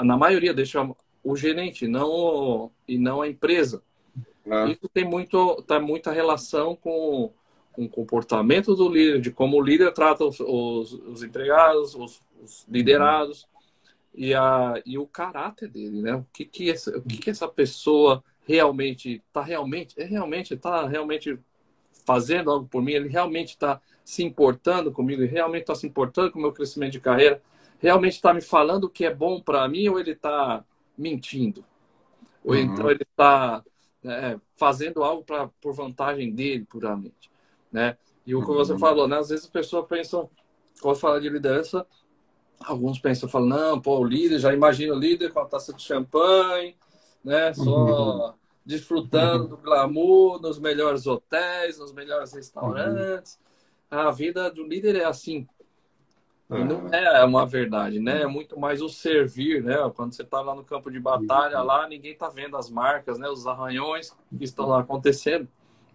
[0.01, 3.81] na maioria deixam o gerente, não e não a empresa.
[4.45, 4.71] É.
[4.71, 7.31] Isso tem muito, tá muita relação com,
[7.71, 12.21] com o comportamento do líder, de como o líder trata os, os, os empregados, os,
[12.41, 13.47] os liderados
[14.13, 16.15] e, a, e o caráter dele, né?
[16.15, 20.85] O que que essa, o que que essa pessoa realmente está realmente, é realmente está
[20.85, 21.39] realmente
[22.05, 26.31] fazendo algo por mim, ele realmente está se importando comigo, ele realmente está se importando
[26.31, 27.41] com o meu crescimento de carreira,
[27.79, 30.63] realmente está me falando o que é bom para mim ou ele está
[30.97, 31.63] mentindo?
[32.43, 32.59] Ou uhum.
[32.59, 33.63] então ele está
[34.03, 37.31] é, fazendo algo pra, por vantagem dele, puramente.
[37.71, 37.97] Né?
[38.25, 38.79] E o que você uhum.
[38.79, 39.17] falou, né?
[39.17, 40.29] às vezes as pessoas pensam,
[40.81, 41.85] quando fala de liderança,
[42.59, 45.81] alguns pensam, falam, não, pô, o líder, já imagina o líder com a taça de
[45.81, 46.75] champanhe,
[47.23, 47.53] né?
[47.53, 53.39] Só uhum desfrutando do glamour nos melhores hotéis, nos melhores restaurantes.
[53.91, 53.99] Uhum.
[53.99, 55.47] A vida do líder é assim.
[56.49, 56.65] Uhum.
[56.65, 58.23] Não é uma verdade, né?
[58.23, 59.75] É muito mais o servir, né?
[59.95, 63.27] Quando você está lá no campo de batalha, lá ninguém está vendo as marcas, né?
[63.27, 65.47] Os arranhões que estão lá acontecendo.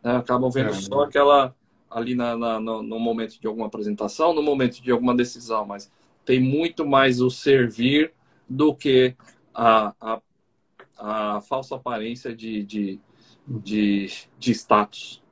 [0.03, 0.17] Né?
[0.17, 1.55] Acabam vendo é, só aquela
[1.91, 5.91] ali na, na, no, no momento de alguma apresentação, no momento de alguma decisão, mas
[6.25, 8.13] tem muito mais o servir
[8.49, 9.17] do que
[9.55, 10.21] a, a
[10.99, 13.01] a falsa aparência de, de,
[13.47, 14.07] de,
[14.39, 15.23] de status.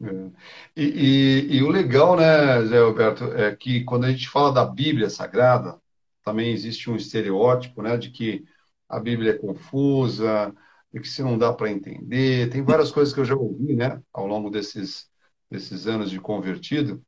[0.00, 0.30] É.
[0.76, 4.64] E, e, e, o legal, né, Zé Alberto, é que quando a gente fala da
[4.64, 5.80] Bíblia Sagrada,
[6.24, 8.44] também existe um estereótipo, né, de que
[8.88, 10.52] a Bíblia é confusa,
[10.92, 12.50] de que se não dá para entender.
[12.50, 15.08] Tem várias coisas que eu já ouvi, né, ao longo desses,
[15.50, 17.02] desses anos de convertido.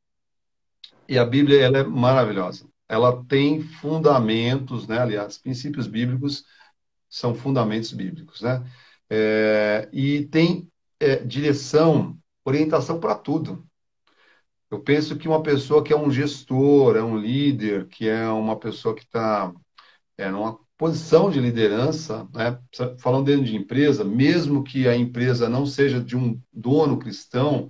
[1.07, 2.67] E a Bíblia, ela é maravilhosa.
[2.87, 6.45] Ela tem fundamentos, né, aliás, princípios bíblicos
[7.15, 8.63] são fundamentos bíblicos, né?
[9.09, 13.65] É, e tem é, direção, orientação para tudo.
[14.69, 18.59] Eu penso que uma pessoa que é um gestor, é um líder, que é uma
[18.59, 19.53] pessoa que está
[20.17, 22.59] é, numa posição de liderança, né?
[22.99, 27.69] falando dentro de empresa, mesmo que a empresa não seja de um dono cristão,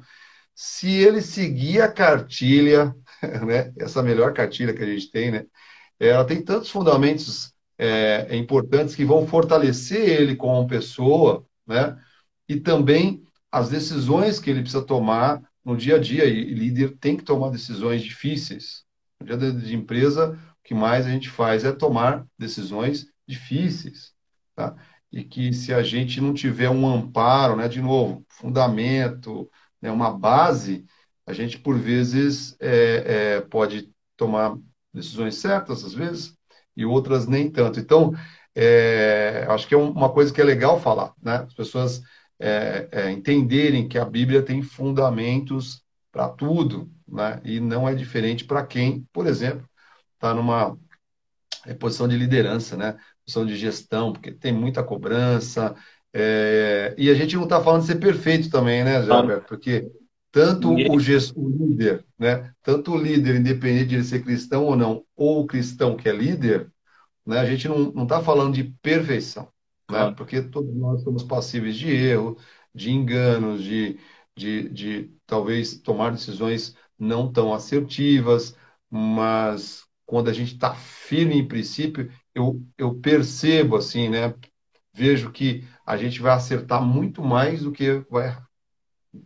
[0.56, 2.96] se ele seguir a cartilha,
[3.46, 3.72] né?
[3.80, 5.46] essa melhor cartilha que a gente tem, né?
[6.00, 11.98] ela tem tantos fundamentos é, é importantes que vão fortalecer ele como pessoa, né?
[12.48, 16.26] E também as decisões que ele precisa tomar no dia a dia.
[16.26, 18.84] E líder tem que tomar decisões difíceis.
[19.20, 24.14] No dia de empresa, o que mais a gente faz é tomar decisões difíceis,
[24.56, 24.76] tá?
[25.12, 27.68] E que se a gente não tiver um amparo, né?
[27.68, 29.50] De novo, fundamento,
[29.82, 29.92] né?
[29.92, 30.86] Uma base,
[31.26, 34.58] a gente por vezes é, é, pode tomar
[34.94, 36.38] decisões certas, às vezes,
[36.76, 37.80] e outras nem tanto.
[37.80, 38.14] Então,
[38.54, 41.46] é, acho que é uma coisa que é legal falar, né?
[41.48, 42.02] As pessoas
[42.40, 47.42] é, é, entenderem que a Bíblia tem fundamentos para tudo, né?
[47.44, 49.68] E não é diferente para quem, por exemplo,
[50.14, 50.78] está numa
[51.66, 52.98] é, posição de liderança, né?
[53.26, 55.76] Posição de gestão, porque tem muita cobrança.
[56.14, 59.48] É, e a gente não está falando de ser perfeito também, né, Gilberto?
[59.48, 59.92] Porque
[60.36, 62.54] tanto o, gestor, o líder, né?
[62.62, 66.14] Tanto o líder, independente de ele ser cristão ou não, ou o cristão que é
[66.14, 66.72] líder,
[67.26, 67.40] né?
[67.40, 69.50] A gente não está falando de perfeição,
[69.90, 70.10] né?
[70.18, 72.38] Porque todos nós somos passíveis de erro,
[72.74, 74.00] de enganos, de,
[74.36, 78.56] de, de talvez tomar decisões não tão assertivas,
[78.90, 84.34] mas quando a gente está firme em princípio, eu, eu percebo assim, né?
[84.94, 88.45] Vejo que a gente vai acertar muito mais do que vai errar.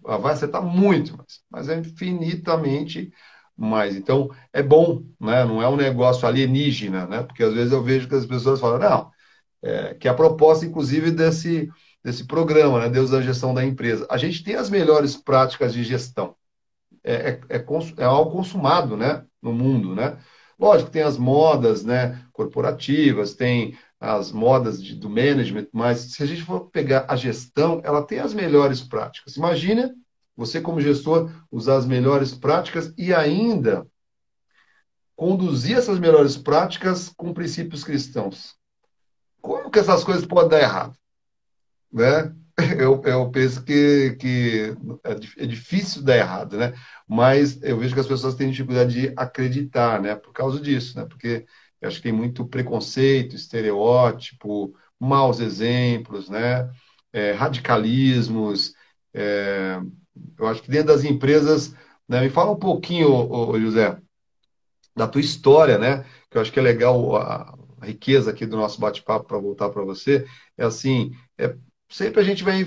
[0.02, 3.12] Vai acertar muito mais, mas é infinitamente
[3.58, 3.96] mais.
[3.96, 5.44] Então, é bom, né?
[5.46, 7.24] Não é um negócio alienígena, né?
[7.24, 9.12] Porque às vezes eu vejo que as pessoas falam, não,
[9.64, 11.70] é, que a proposta, inclusive, desse,
[12.04, 12.90] desse programa, né?
[12.90, 14.08] Deus da gestão da empresa.
[14.10, 16.36] A gente tem as melhores práticas de gestão.
[17.04, 17.14] É,
[17.50, 17.66] é, é,
[17.98, 19.26] é algo consumado, né?
[19.42, 20.18] No mundo, né?
[20.60, 22.22] Lógico, tem as modas, né?
[22.34, 27.82] Corporativas, tem as modas de, do management, mas se a gente for pegar a gestão,
[27.84, 29.38] ela tem as melhores práticas.
[29.38, 29.94] Imagina
[30.36, 33.88] você, como gestor, usar as melhores práticas e ainda
[35.16, 38.56] conduzir essas melhores práticas com princípios cristãos.
[39.42, 40.98] Como que essas coisas podem dar errado?
[41.92, 42.34] Né?
[42.78, 46.74] Eu, eu penso que, que é, é difícil dar errado, né?
[47.10, 50.16] Mas eu vejo que as pessoas têm dificuldade de acreditar, né?
[50.16, 51.06] Por causa disso, né?
[51.08, 51.46] Porque
[51.82, 56.70] eu acho que tem muito preconceito, estereótipo, maus exemplos, né?
[57.12, 58.74] É, radicalismos.
[59.14, 59.80] É,
[60.38, 61.74] eu acho que dentro das empresas,
[62.08, 62.22] né?
[62.22, 64.00] me fala um pouquinho, ô, ô, José,
[64.96, 66.06] da tua história, né?
[66.30, 69.70] Que eu acho que é legal a, a riqueza aqui do nosso bate-papo para voltar
[69.70, 70.26] para você.
[70.58, 71.56] É assim, é,
[71.90, 72.60] sempre a gente vai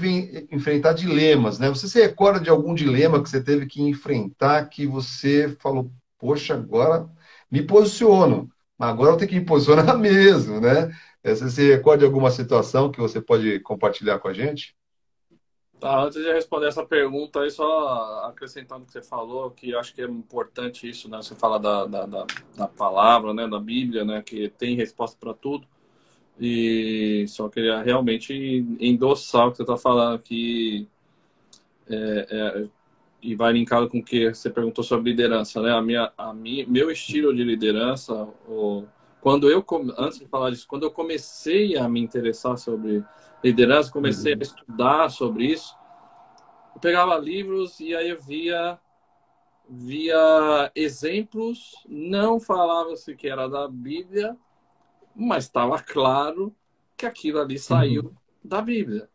[0.51, 1.69] enfrentar dilemas, né?
[1.69, 6.55] Você se recorda de algum dilema que você teve que enfrentar que você falou, poxa,
[6.55, 7.09] agora
[7.51, 8.53] me posiciono
[8.89, 10.91] agora eu tenho que me posicionar mesmo, né?
[11.23, 14.75] É, você se recorda de alguma situação que você pode compartilhar com a gente?
[15.79, 19.93] Tá, antes de responder essa pergunta aí, só acrescentando o que você falou, que acho
[19.93, 21.17] que é importante isso, né?
[21.19, 23.49] Você fala da, da, da, da palavra, né?
[23.49, 24.23] Da Bíblia, né?
[24.23, 25.67] Que tem resposta para tudo.
[26.41, 28.35] E só queria realmente
[28.81, 30.89] endossar o que você está falando aqui.
[31.89, 32.69] É, é,
[33.23, 35.73] e vai linkado com o que você perguntou sobre liderança, né?
[35.73, 38.13] A minha, a minha, meu estilo de liderança,
[38.49, 38.85] o,
[39.21, 39.65] quando eu
[39.97, 43.05] antes de falar disso, quando eu comecei a me interessar sobre
[43.43, 44.41] liderança, comecei uhum.
[44.41, 45.77] a estudar sobre isso,
[46.75, 48.79] eu pegava livros e aí eu via
[49.69, 54.37] via exemplos, não falava-se que era da Bíblia,
[55.15, 56.55] mas estava claro
[56.97, 58.13] que aquilo ali saiu uhum.
[58.45, 59.09] da Bíblia.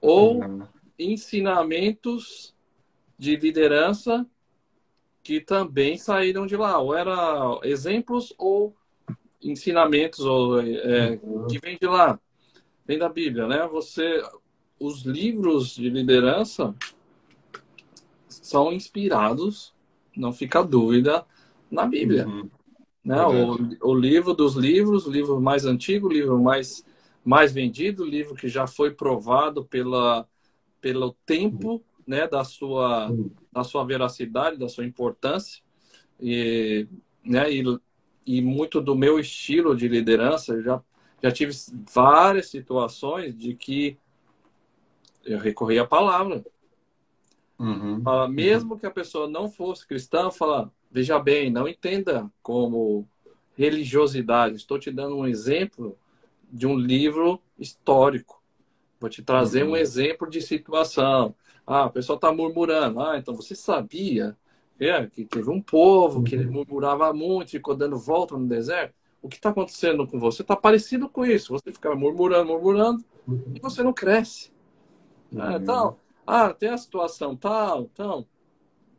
[0.00, 0.66] Ou uhum.
[0.98, 2.54] ensinamentos
[3.18, 4.26] de liderança
[5.22, 8.74] que também saíram de lá, ou era exemplos ou
[9.42, 11.18] ensinamentos ou é,
[11.48, 12.18] que vem de lá,
[12.86, 13.66] vem da Bíblia, né?
[13.66, 14.22] Você,
[14.80, 16.74] os livros de liderança
[18.28, 19.74] são inspirados,
[20.16, 21.26] não fica dúvida,
[21.70, 22.48] na Bíblia, uhum.
[23.04, 23.24] Né?
[23.24, 26.84] O, o, livro dos livros, o livro mais antigo, o livro mais
[27.24, 30.26] mais vendido, o livro que já foi provado pela
[30.80, 33.10] pelo tempo né, da sua
[33.52, 35.62] da sua veracidade, da sua importância
[36.20, 36.86] e,
[37.24, 37.62] né, e,
[38.26, 40.82] e muito do meu estilo de liderança, já
[41.22, 41.52] já tive
[41.92, 43.98] várias situações de que
[45.24, 46.44] eu recorri à palavra.
[47.58, 48.28] Uhum.
[48.28, 53.06] mesmo que a pessoa não fosse cristã, falar, veja bem, não entenda como
[53.56, 54.56] religiosidade.
[54.56, 55.96] Estou te dando um exemplo
[56.50, 58.42] de um livro histórico.
[59.00, 59.72] Vou te trazer uhum.
[59.72, 61.34] um exemplo de situação.
[61.66, 63.00] Ah, o pessoal está murmurando.
[63.00, 64.36] Ah, então você sabia
[64.78, 66.52] é, que teve um povo que uhum.
[66.52, 68.94] murmurava muito, ficou dando volta no deserto?
[69.20, 71.52] O que está acontecendo com você está parecido com isso.
[71.52, 73.52] Você fica murmurando, murmurando, uhum.
[73.54, 74.52] e você não cresce.
[75.36, 78.26] Ah, então, ah, tem a situação tal, então,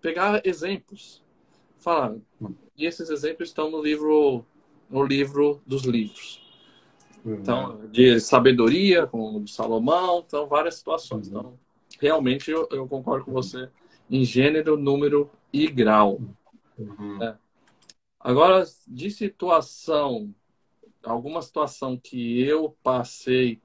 [0.01, 1.23] pegar exemplos.
[1.79, 2.15] Falar.
[2.77, 4.45] E esses exemplos estão no livro,
[4.89, 6.41] no livro dos livros.
[7.25, 11.27] Então, de sabedoria, como de Salomão, então várias situações.
[11.27, 11.57] Então,
[11.99, 13.69] realmente eu, eu, concordo com você
[14.09, 16.21] em gênero, número e grau.
[16.77, 17.21] Uhum.
[17.21, 17.35] É.
[18.19, 20.33] Agora, de situação,
[21.03, 23.61] alguma situação que eu passei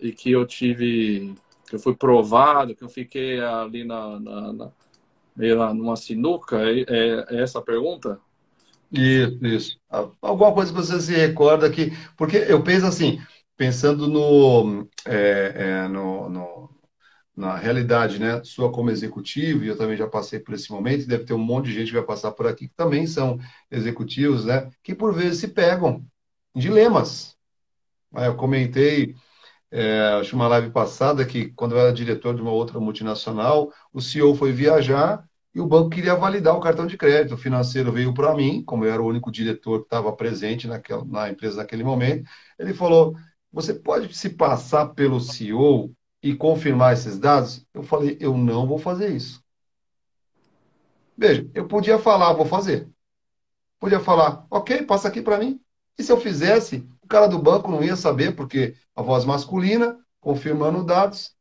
[0.00, 1.34] e que eu tive,
[1.68, 4.72] que eu fui provado, que eu fiquei ali na, na, na
[5.36, 8.20] lá numa sinuca, é, é, é essa a pergunta?
[8.90, 9.80] Isso, isso.
[10.20, 11.92] Alguma coisa que você se recorda que.
[12.16, 13.20] Porque eu penso assim,
[13.56, 15.52] pensando no, é,
[15.84, 16.62] é, no, no
[17.34, 21.24] na realidade, né, sua como executivo, e eu também já passei por esse momento, deve
[21.24, 23.38] ter um monte de gente que vai passar por aqui que também são
[23.70, 26.04] executivos, né, que por vezes se pegam
[26.54, 27.34] em dilemas.
[28.14, 29.14] Eu comentei,
[29.72, 34.02] é, acho uma live passada, que quando eu era diretor de uma outra multinacional, o
[34.02, 37.34] CEO foi viajar e o banco queria validar o cartão de crédito.
[37.34, 41.04] O financeiro veio para mim, como eu era o único diretor que estava presente naquela,
[41.04, 43.16] na empresa naquele momento, ele falou:
[43.50, 45.90] Você pode se passar pelo CEO
[46.22, 47.66] e confirmar esses dados?
[47.72, 49.42] Eu falei: Eu não vou fazer isso.
[51.16, 52.88] Veja, eu podia falar, vou fazer.
[53.80, 55.60] Podia falar, ok, passa aqui para mim.
[55.98, 60.82] E se eu fizesse, cara do banco não ia saber, porque a voz masculina, confirmando
[60.82, 61.32] dados,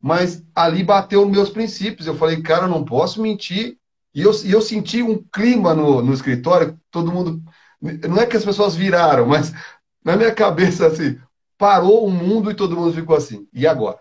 [0.00, 2.06] mas ali bateu meus princípios.
[2.06, 3.78] Eu falei, cara, eu não posso mentir.
[4.14, 7.42] E eu, e eu senti um clima no, no escritório, todo mundo.
[7.80, 9.52] Não é que as pessoas viraram, mas
[10.02, 11.20] na minha cabeça, assim,
[11.58, 13.46] parou o mundo e todo mundo ficou assim.
[13.52, 14.00] E agora?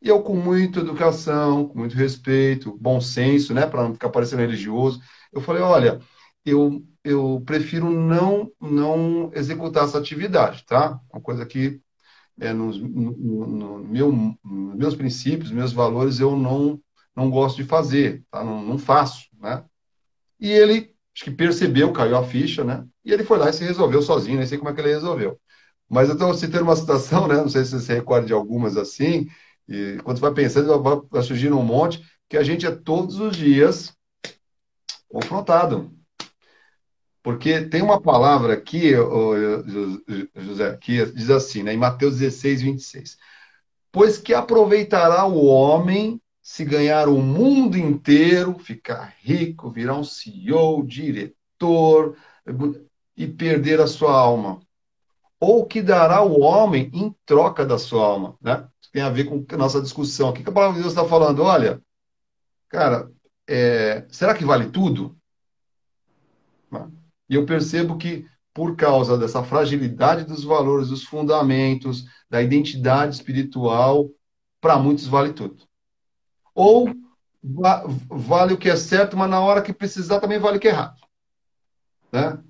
[0.00, 4.42] E eu, com muita educação, com muito respeito, bom senso, né, para não ficar parecendo
[4.42, 5.00] religioso,
[5.32, 6.00] eu falei: olha,
[6.44, 10.98] eu, eu prefiro não, não executar essa atividade, tá?
[11.12, 11.80] Uma coisa que
[12.40, 16.80] é, nos, no, no, meu, meus princípios, meus valores, eu não,
[17.14, 18.42] não gosto de fazer, tá?
[18.42, 19.64] não, não faço, né?
[20.40, 22.84] E ele, acho que percebeu, caiu a ficha, né?
[23.04, 25.38] E ele foi lá e se resolveu sozinho, nem sei como é que ele resolveu.
[25.88, 27.36] Mas eu estou citando uma situação, né?
[27.36, 29.28] Não sei se você se recorda de algumas assim,
[29.68, 33.36] e quando você vai pensando, vai surgindo um monte, que a gente é todos os
[33.36, 33.94] dias
[35.08, 35.93] confrontado.
[37.24, 38.92] Porque tem uma palavra aqui,
[40.36, 43.16] José, que diz assim, né, em Mateus 16, 26.
[43.90, 50.86] Pois que aproveitará o homem se ganhar o mundo inteiro, ficar rico, virar um CEO,
[50.86, 52.14] diretor
[53.16, 54.60] e perder a sua alma?
[55.40, 58.36] Ou que dará o homem em troca da sua alma?
[58.38, 58.68] Né?
[58.78, 60.42] Isso tem a ver com a nossa discussão aqui.
[60.42, 61.42] Que a palavra de Deus está falando?
[61.42, 61.80] Olha,
[62.68, 63.10] cara,
[63.48, 65.16] é, será que vale tudo?
[67.28, 74.10] E eu percebo que, por causa dessa fragilidade dos valores, dos fundamentos, da identidade espiritual,
[74.60, 75.62] para muitos vale tudo.
[76.54, 76.88] Ou
[77.42, 80.68] va vale o que é certo, mas na hora que precisar também vale o que
[80.68, 81.00] é errado.
[82.12, 82.42] Né?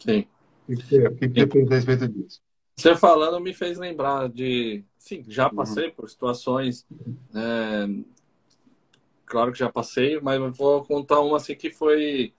[0.00, 0.26] Sim.
[0.68, 2.40] O que, que você pensa a respeito disso?
[2.76, 4.84] Você falando me fez lembrar de.
[4.98, 5.54] Sim, já uhum.
[5.54, 5.94] passei uhum.
[5.94, 6.86] por situações.
[7.34, 7.86] É...
[9.24, 12.32] Claro que já passei, mas vou contar uma assim que foi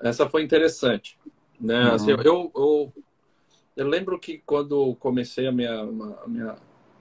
[0.00, 1.18] essa foi interessante.
[1.60, 1.88] Né?
[1.88, 1.94] Uhum.
[1.94, 2.92] Assim, eu, eu,
[3.76, 6.56] eu, lembro que quando comecei a minha, a minha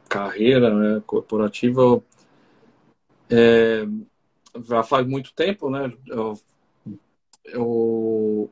[0.08, 2.02] carreira né, corporativa,
[3.30, 3.86] é,
[4.64, 5.92] já faz muito tempo, né?
[6.08, 6.40] Eu,
[7.46, 8.50] eu,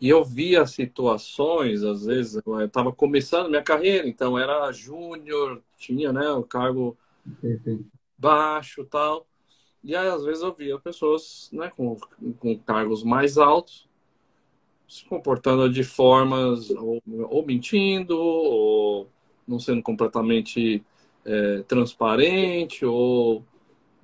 [0.00, 6.12] e eu via situações, às vezes, eu estava começando minha carreira, então era júnior, tinha
[6.12, 6.96] né, o cargo
[8.18, 9.26] baixo tal.
[9.82, 11.96] E aí, às vezes, eu via pessoas né, com,
[12.38, 13.88] com cargos mais altos
[14.90, 19.08] se comportando de formas ou, ou mentindo, ou
[19.46, 20.84] não sendo completamente
[21.24, 23.44] é, transparente, ou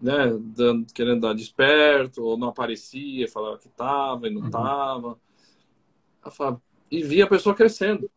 [0.00, 5.18] né, dando, querendo dar desperto, ou não aparecia, falava que estava e não estava.
[6.24, 6.60] Uhum.
[6.88, 8.08] E via a pessoa crescendo.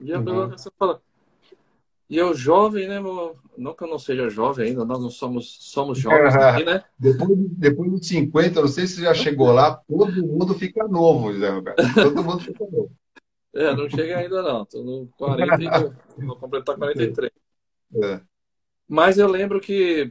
[0.00, 0.48] Via a pessoa uhum.
[0.48, 1.02] crescendo
[2.12, 3.00] e eu jovem, né?
[3.56, 6.84] Não que eu não seja jovem ainda, nós não somos, somos jovens aqui, né?
[6.98, 11.48] Depois, depois dos 50, não sei se já chegou lá, todo mundo fica novo, José
[11.48, 11.82] Roberto.
[11.94, 12.92] Todo mundo fica novo.
[13.54, 14.62] É, não chega ainda não.
[14.62, 17.30] Estou no 40 vou completar 43.
[18.02, 18.20] É.
[18.88, 20.10] Mas eu lembro que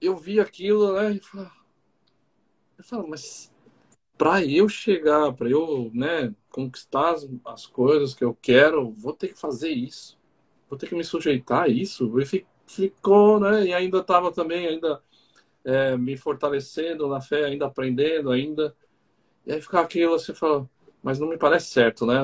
[0.00, 1.10] eu vi aquilo, né?
[1.10, 1.50] E falava,
[2.78, 3.52] eu falo, mas
[4.16, 9.28] para eu chegar, para eu né, conquistar as, as coisas que eu quero, vou ter
[9.28, 10.21] que fazer isso
[10.72, 12.10] vou ter que me sujeitar a isso.
[12.18, 13.66] E ficou, né?
[13.66, 15.02] E ainda estava também ainda
[15.62, 18.74] é, me fortalecendo na fé, ainda aprendendo, ainda.
[19.46, 20.66] E aí ficar aquilo, você fala,
[21.02, 22.16] mas não me parece certo, né?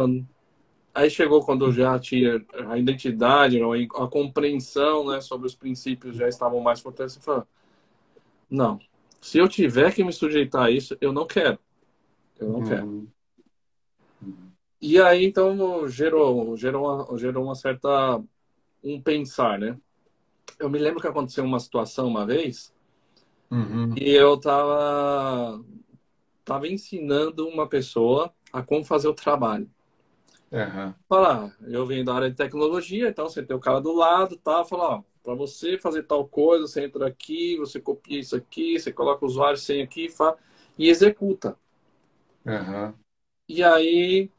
[0.94, 6.26] Aí chegou quando eu já tinha a identidade, a compreensão né, sobre os princípios já
[6.26, 7.22] estavam mais fortalecidos.
[7.22, 7.46] Você fala,
[8.48, 8.80] não,
[9.20, 11.58] se eu tiver que me sujeitar a isso, eu não quero.
[12.40, 12.66] Eu não uhum.
[12.66, 13.08] quero.
[14.80, 18.22] E aí, então, gerou, gerou, uma, gerou uma certa
[18.82, 19.78] um pensar, né?
[20.58, 22.72] Eu me lembro que aconteceu uma situação uma vez
[23.50, 23.94] uhum.
[23.96, 25.64] e eu tava,
[26.44, 29.70] tava ensinando uma pessoa a como fazer o trabalho.
[30.50, 30.94] Uhum.
[31.08, 34.64] Falar, eu venho da área de tecnologia, então você tem o cara do lado, tá?
[34.64, 39.24] Falar, para você fazer tal coisa, você entra aqui, você copia isso aqui, você coloca
[39.24, 40.36] o usuário sem aqui fa...
[40.78, 41.56] e executa.
[42.46, 42.94] Uhum.
[43.46, 44.30] E aí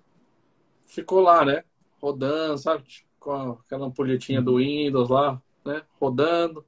[0.86, 1.64] ficou lá, né?
[2.02, 2.84] Rodando, sabe?
[3.20, 5.82] Com aquela ampulhetinha do Windows lá, né?
[6.00, 6.66] Rodando.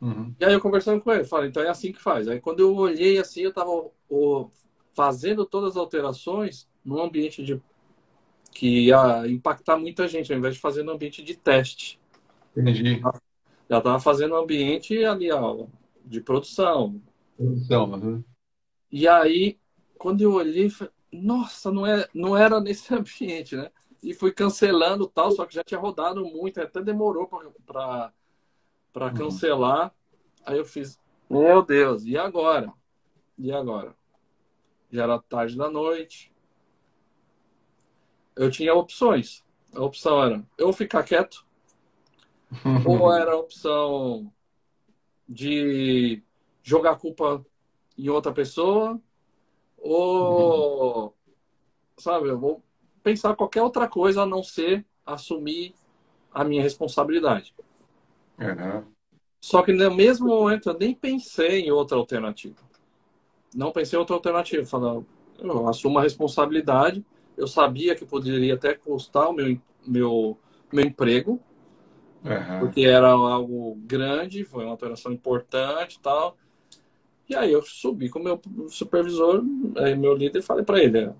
[0.00, 0.34] Uhum.
[0.38, 2.28] E aí eu conversando com ele, falei, então é assim que faz.
[2.28, 3.70] Aí quando eu olhei assim, eu estava
[4.92, 7.60] fazendo todas as alterações num ambiente de
[8.52, 12.00] que ia impactar muita gente, ao invés de fazer no ambiente de teste.
[12.56, 13.00] Entendi.
[13.68, 15.66] Já estava fazendo um ambiente ali, ó,
[16.04, 17.00] de produção.
[17.36, 18.24] Produção, uhum.
[18.90, 19.58] E aí,
[19.98, 20.72] quando eu olhei,
[21.12, 23.70] nossa, não, é, não era nesse ambiente, né?
[24.02, 27.26] E fui cancelando tal, só que já tinha rodado muito, até demorou
[27.66, 28.12] para
[28.94, 29.14] uhum.
[29.14, 29.92] cancelar.
[30.44, 32.72] Aí eu fiz, meu Deus, e agora?
[33.38, 33.94] E agora?
[34.90, 36.32] Já era tarde da noite,
[38.36, 39.44] eu tinha opções.
[39.74, 41.44] A opção era eu ficar quieto,
[42.86, 44.32] ou era a opção
[45.28, 46.22] de
[46.62, 47.44] jogar a culpa
[47.98, 49.00] em outra pessoa,
[49.78, 51.12] ou, uhum.
[51.98, 52.62] sabe, eu vou
[53.06, 55.74] pensar qualquer outra coisa a não ser assumir
[56.32, 57.54] a minha responsabilidade.
[58.38, 58.84] Uhum.
[59.40, 62.56] Só que no mesmo momento eu nem pensei em outra alternativa.
[63.54, 64.66] Não pensei em outra alternativa.
[64.66, 65.04] Falei,
[65.38, 67.04] eu assumo a responsabilidade
[67.36, 70.38] eu sabia que poderia até custar o meu, meu,
[70.72, 71.38] meu emprego,
[72.24, 72.60] uhum.
[72.60, 76.36] porque era algo grande, foi uma operação importante e tal.
[77.28, 79.42] E aí eu subi com o meu supervisor,
[79.98, 81.10] meu líder, e falei para ele: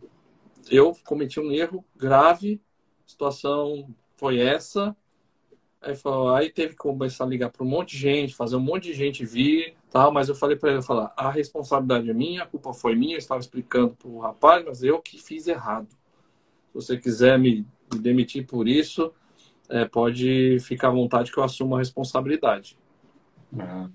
[0.70, 2.60] eu cometi um erro grave,
[3.04, 4.96] a situação foi essa.
[5.80, 8.60] Aí, falou, aí teve que começar a ligar para um monte de gente, fazer um
[8.60, 10.12] monte de gente vir, tal.
[10.12, 13.14] Mas eu falei para ele, falar, a responsabilidade é minha, a culpa foi minha.
[13.14, 15.88] Eu estava explicando para o rapaz, mas eu que fiz errado
[16.76, 19.12] você quiser me, me demitir por isso,
[19.68, 22.78] é, pode ficar à vontade que eu assumo a responsabilidade.
[23.52, 23.90] Uhum.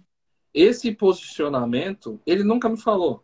[0.54, 3.24] Esse posicionamento, ele nunca me falou.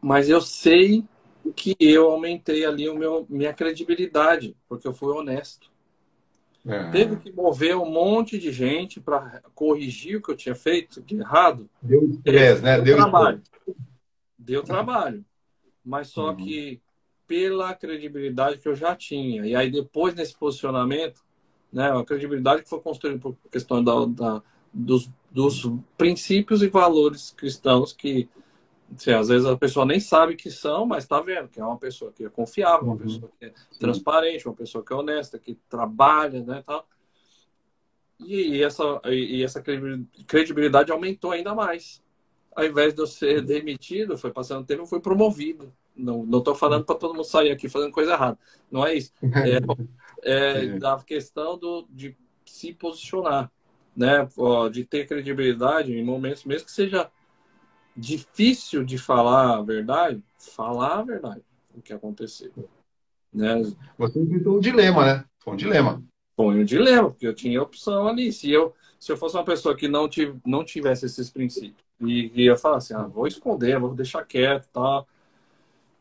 [0.00, 1.04] Mas eu sei
[1.52, 5.70] que eu aumentei ali o meu, minha credibilidade, porque eu fui honesto.
[6.64, 6.90] Uhum.
[6.90, 11.16] Teve que mover um monte de gente para corrigir o que eu tinha feito de
[11.16, 11.70] errado.
[11.80, 12.80] Deu estresse, né?
[12.80, 13.42] Deu trabalho.
[14.36, 15.24] Deu trabalho.
[15.84, 16.36] Mas só uhum.
[16.36, 16.80] que
[17.26, 19.46] pela credibilidade que eu já tinha.
[19.46, 21.24] E aí, depois, nesse posicionamento,
[21.72, 24.42] né, a credibilidade que foi construída por questão da, da
[24.72, 28.28] dos, dos princípios e valores cristãos que
[28.94, 31.78] assim, às vezes a pessoa nem sabe que são, mas está vendo que é uma
[31.78, 32.98] pessoa que é confiável, uma uhum.
[32.98, 36.86] pessoa que é transparente, uma pessoa que é honesta, que trabalha, né, tal.
[38.18, 39.62] E, essa, e essa
[40.26, 42.02] credibilidade aumentou ainda mais.
[42.54, 45.70] Ao invés de eu ser demitido, foi passando tempo, eu fui promovido.
[45.94, 48.38] Não estou falando para todo mundo sair aqui fazendo coisa errada.
[48.70, 49.12] Não é isso.
[49.22, 49.60] É,
[50.72, 53.50] é da questão do, de se posicionar,
[53.94, 54.26] né?
[54.72, 57.10] De ter credibilidade em momentos, mesmo que seja
[57.96, 61.42] difícil de falar a verdade, falar a verdade,
[61.74, 62.52] o que aconteceu.
[63.32, 63.62] Né?
[63.98, 65.24] Você enfrentou um dilema, né?
[65.38, 66.02] Foi um dilema.
[66.36, 68.32] Foi um dilema, porque eu tinha opção ali.
[68.32, 72.30] Se eu, se eu fosse uma pessoa que não, tive, não tivesse esses princípios e
[72.34, 75.04] ia falar assim, ah, vou esconder, vou deixar quieto, tal.
[75.04, 75.08] Tá?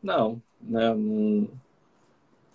[0.03, 0.93] Não, né?
[0.93, 1.49] Não,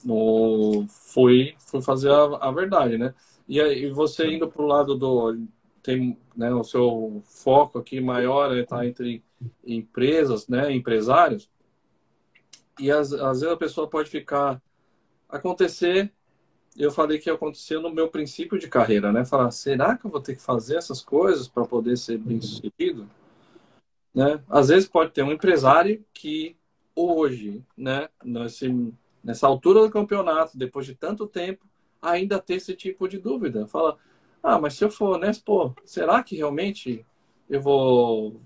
[0.05, 3.15] não fui, fui fazer a, a verdade, né?
[3.49, 5.37] E aí você indo para o lado do
[5.83, 9.23] tem né, o seu foco aqui maior está entre
[9.65, 11.51] empresas, né, empresários,
[12.79, 14.61] e às, às vezes a pessoa pode ficar
[15.29, 16.11] acontecer.
[16.77, 19.25] Eu falei que aconteceu no meu princípio de carreira, né?
[19.25, 23.09] Falar, será que eu vou ter que fazer essas coisas para poder ser bem sucedido?
[24.15, 24.43] Né?
[24.49, 26.57] Às vezes pode ter um empresário que
[26.95, 31.67] hoje, né, nesse, nessa altura do campeonato, depois de tanto tempo,
[32.01, 33.67] ainda ter esse tipo de dúvida.
[33.67, 33.99] Fala,
[34.43, 37.05] ah, mas se eu for honesto, pô, será que realmente
[37.49, 38.37] eu vou.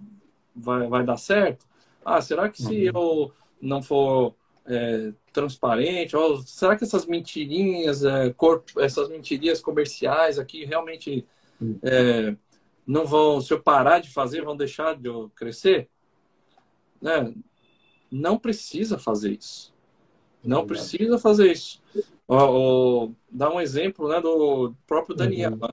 [0.55, 1.67] vai, vai dar certo?
[2.05, 2.95] Ah, será que se uhum.
[2.95, 4.35] eu não for
[4.67, 11.27] é, transparente, ou será que essas mentirinhas, é, corpo, essas mentirinhas comerciais aqui realmente
[11.61, 11.79] uhum.
[11.83, 12.37] é,
[12.87, 15.89] não vão, se eu parar de fazer, vão deixar de eu crescer?
[17.01, 17.35] Né?
[18.15, 19.75] não precisa fazer isso.
[20.43, 21.83] Não precisa fazer isso.
[22.29, 25.53] Ó, dá um exemplo né, do próprio Daniel.
[25.53, 25.69] Uhum.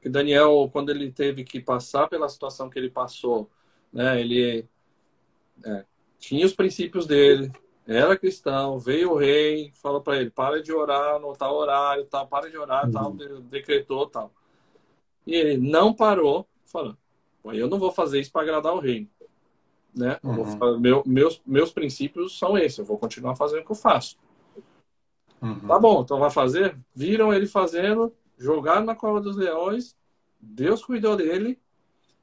[0.00, 3.50] Que Daniel, quando ele teve que passar pela situação que ele passou,
[3.92, 4.66] né, ele
[5.64, 5.84] é,
[6.18, 7.52] tinha os princípios dele,
[7.86, 12.26] era cristão, veio o rei, falou para ele, para de orar no tal horário, tal,
[12.26, 12.92] para de orar, uhum.
[12.92, 14.32] tal, decretou tal.
[15.26, 16.96] E ele não parou, falando,
[17.44, 19.08] eu não vou fazer isso para agradar o rei
[19.94, 20.18] né?
[20.22, 20.78] Uhum.
[20.78, 24.16] Meu, meus, meus princípios são esses, eu vou continuar fazendo o que eu faço.
[25.42, 25.60] Uhum.
[25.60, 26.76] Tá bom, então vai fazer?
[26.94, 29.94] Viram ele fazendo, jogaram na cova dos leões,
[30.40, 31.58] Deus cuidou dele,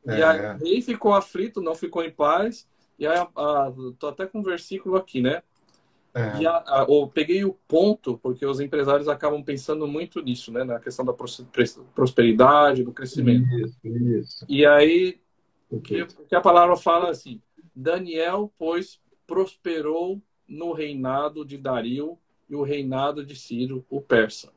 [0.07, 0.81] é, e aí é.
[0.81, 4.95] ficou aflito, não ficou em paz, e aí, a, a, tô até com um versículo
[4.95, 5.43] aqui, né?
[6.15, 6.41] É.
[6.41, 10.63] E a, a, eu peguei o ponto, porque os empresários acabam pensando muito nisso, né?
[10.63, 13.47] Na questão da prosperidade, do crescimento.
[13.59, 14.45] Isso, isso.
[14.49, 15.19] E aí,
[15.69, 17.39] o que, que a palavra fala assim,
[17.75, 22.17] Daniel, pois, prosperou no reinado de Dario
[22.49, 24.51] e o reinado de Ciro, o persa.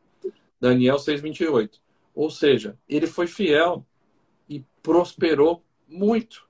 [0.61, 1.81] Daniel 6,28.
[2.15, 3.85] Ou seja, ele foi fiel
[4.49, 6.49] e prosperou muito.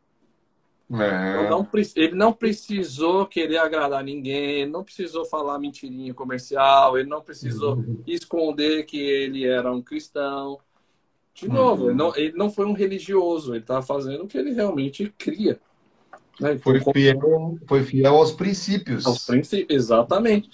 [0.93, 1.49] É.
[1.49, 7.77] Não, ele não precisou querer agradar ninguém, não precisou falar mentirinha comercial, ele não precisou
[7.77, 8.03] uhum.
[8.05, 10.59] esconder que ele era um cristão.
[11.33, 11.91] De novo, uhum.
[11.91, 15.61] ele, não, ele não foi um religioso, ele estava fazendo o que ele realmente cria.
[16.41, 16.59] Né?
[16.59, 19.07] Foi, fiel, foi fiel aos princípios.
[19.07, 20.51] Aos princípios, exatamente.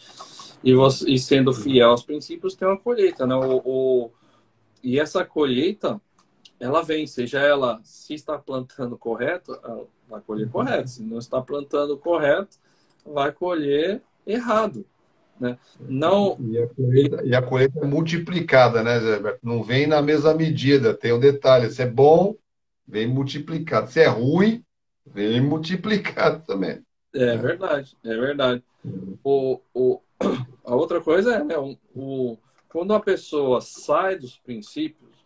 [0.62, 3.26] E, você, e sendo fiel aos princípios, tem uma colheita.
[3.26, 3.34] Né?
[3.34, 4.10] O, o,
[4.82, 6.00] e essa colheita,
[6.58, 9.58] ela vem, seja ela se está plantando correto,
[10.08, 10.90] vai colher correto.
[10.90, 12.58] Se não está plantando correto,
[13.04, 14.84] vai colher errado.
[15.38, 15.58] Né?
[15.80, 16.36] Não...
[16.40, 20.94] E, a colheita, e a colheita é multiplicada, né, Zé Não vem na mesma medida,
[20.94, 21.70] tem o um detalhe.
[21.70, 22.34] Se é bom,
[22.86, 23.90] vem multiplicado.
[23.90, 24.64] Se é ruim,
[25.04, 26.80] vem multiplicado também.
[27.14, 28.62] É verdade, é verdade.
[29.24, 30.00] O, o,
[30.64, 32.38] a outra coisa é, né, o, o,
[32.68, 35.16] quando a pessoa sai dos princípios,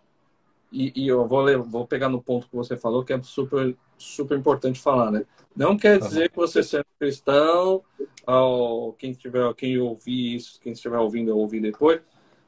[0.73, 4.39] e, e eu vou, vou pegar no ponto que você falou, que é super, super
[4.39, 5.25] importante falar, né?
[5.55, 7.83] Não quer dizer que você sendo cristão,
[8.25, 12.01] ao, quem tiver, quem ouvir isso, quem estiver ouvindo ou ouvir depois,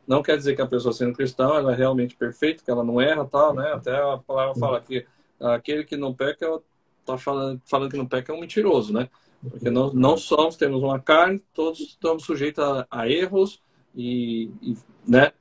[0.07, 3.01] não quer dizer que a pessoa sendo cristã ela é realmente perfeita, que ela não
[3.01, 3.72] erra, tal, né?
[3.72, 5.05] Até a palavra fala que
[5.40, 6.61] aquele que não peca
[7.05, 9.09] tá falando, falando que não peca é um mentiroso, né?
[9.51, 13.61] Porque não, não somos, temos uma carne, todos estamos sujeitos a, a erros
[13.95, 14.76] e, e,
[15.07, 15.32] né?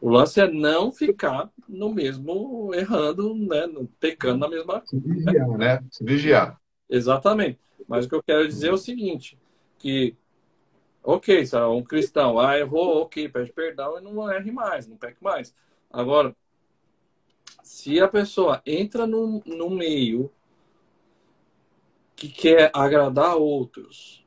[0.00, 3.66] O lance é não ficar no mesmo, errando, né?
[3.98, 4.82] Pecando na mesma.
[4.86, 5.84] Se vigiar, né?
[5.90, 6.60] Se vigiar.
[6.88, 7.58] Exatamente.
[7.88, 9.36] Mas o que eu quero dizer é o seguinte:
[9.76, 10.14] que,
[11.02, 15.22] ok, se um cristão, ah, errou, ok, pede perdão e não erre mais, não peque
[15.22, 15.52] mais.
[15.90, 16.34] Agora,
[17.62, 20.30] se a pessoa entra no, no meio
[22.18, 24.26] que quer agradar outros.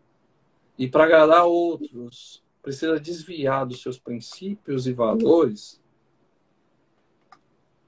[0.78, 5.82] E para agradar outros, precisa desviar dos seus princípios e valores.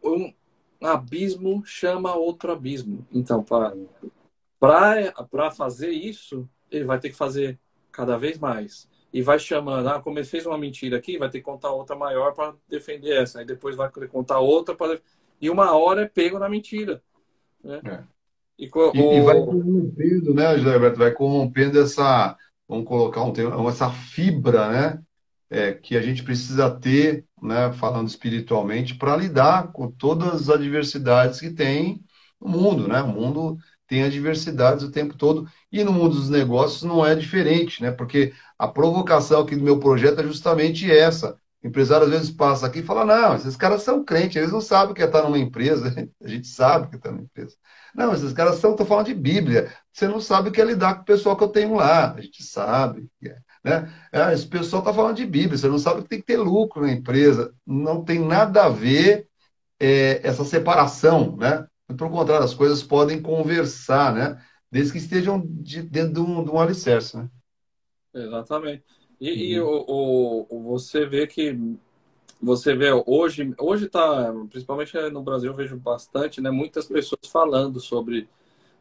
[0.04, 0.34] Um
[0.82, 3.08] abismo chama outro abismo.
[3.14, 3.41] Então,
[4.60, 7.58] para fazer isso, ele vai ter que fazer
[7.89, 8.89] cada vez mais.
[9.14, 11.95] E vai chamando, ah, como ele fez uma mentira aqui, vai ter que contar outra
[11.95, 13.39] maior para defender essa.
[13.39, 14.99] Aí depois vai contar outra para.
[15.39, 17.01] E uma hora é pego na mentira.
[17.64, 17.80] Né?
[17.86, 18.04] É.
[18.58, 20.99] E, e, e vai corrompendo, né, Gilberto?
[20.99, 22.38] Vai corrompendo essa,
[22.68, 25.04] vamos colocar um termo, essa fibra, né?
[25.49, 31.39] É, que a gente precisa ter, né, falando espiritualmente, para lidar com todas as adversidades
[31.39, 32.04] que tem
[32.41, 33.01] no mundo, né?
[33.04, 37.82] O mundo tem adversidades o tempo todo e no mundo dos negócios não é diferente,
[37.82, 37.91] né?
[37.91, 41.38] Porque a provocação aqui do meu projeto é justamente essa.
[41.64, 44.91] Empresário às vezes passa aqui e fala: não, esses caras são crentes, eles não sabem
[44.91, 47.55] o que é estar numa empresa, a gente sabe que está numa empresa.
[47.95, 49.72] Não, esses caras estão falando de Bíblia.
[49.91, 52.14] Você não sabe o que é lidar com o pessoal que eu tenho lá.
[52.14, 53.07] A gente sabe.
[53.64, 53.93] Né?
[54.11, 55.57] É, esse pessoal está falando de Bíblia.
[55.57, 57.53] Você não sabe que tem que ter lucro na empresa.
[57.66, 59.28] Não tem nada a ver
[59.80, 61.38] é, essa separação.
[61.38, 61.68] Né?
[61.95, 64.41] Pelo contrário, as coisas podem conversar, né?
[64.72, 67.16] desde que estejam de, dentro de um, de um alicerce.
[67.16, 67.30] Né?
[68.11, 68.84] Exatamente.
[69.24, 69.38] E, uhum.
[69.38, 71.57] e o, o, você vê que
[72.41, 77.80] você vê hoje, hoje tá, principalmente no Brasil, eu vejo bastante, né, muitas pessoas falando
[77.80, 78.28] sobre,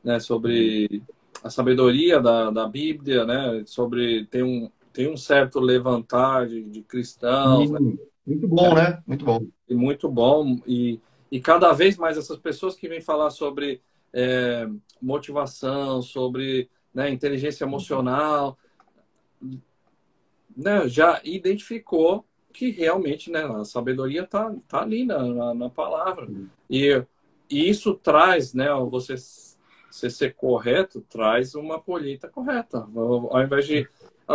[0.03, 1.01] né, sobre
[1.45, 6.83] a sabedoria da, da Bíblia, né, sobre tem um tem um certo levantar de, de
[6.83, 7.79] cristãos, né?
[8.27, 9.03] muito bom, é, né?
[9.07, 9.47] Muito bom.
[9.67, 13.81] E muito bom e, e cada vez mais essas pessoas que vêm falar sobre
[14.13, 14.69] é,
[15.01, 18.59] motivação, sobre né, inteligência emocional,
[20.57, 26.29] né, já identificou que realmente né, a sabedoria está tá ali na, na, na palavra.
[26.69, 27.03] E,
[27.51, 29.15] e, isso traz, né, você,
[29.91, 32.87] você ser correto, traz uma colheita correta.
[32.95, 33.89] Ao invés de.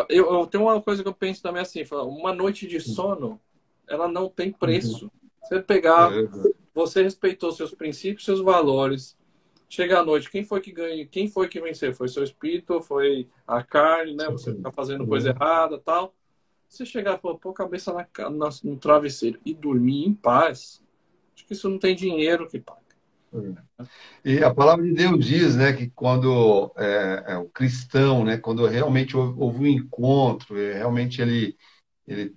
[0.09, 3.39] Eu, eu tenho uma coisa que eu penso também assim: uma noite de sono,
[3.87, 5.11] ela não tem preço.
[5.43, 6.27] Você pegar, é
[6.77, 9.16] você respeitou seus princípios, seus valores.
[9.69, 11.05] Chega à noite, quem foi que ganha?
[11.05, 11.93] Quem foi que venceu?
[11.93, 12.81] Foi seu espírito?
[12.81, 14.25] Foi a carne, né?
[14.29, 16.13] Você está fazendo coisa errada, tal
[16.69, 20.83] você chegar, pô, pôr a cabeça na, na, no travesseiro e dormir em paz,
[21.33, 22.81] acho que isso não tem dinheiro que paga.
[24.23, 28.65] E a palavra de Deus diz, né, que quando é, é, o cristão, né, quando
[28.65, 31.55] realmente houve, houve um encontro, é, realmente ele
[32.05, 32.33] ele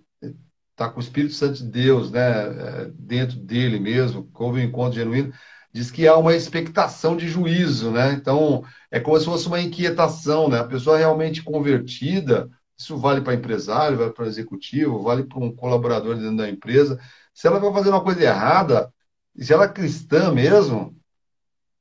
[0.72, 4.98] está com o Espírito Santo de Deus, né, é, dentro dele mesmo, houve um encontro
[4.98, 5.32] genuíno,
[5.72, 8.12] diz que há uma expectação de juízo, né?
[8.12, 10.58] Então é como se fosse uma inquietação, né?
[10.60, 16.16] A pessoa realmente convertida, Isso vale para empresário, vale para executivo, vale para um colaborador
[16.16, 16.98] dentro da empresa.
[17.34, 18.92] Se ela vai fazer uma coisa errada,
[19.36, 20.96] e se ela é cristã mesmo,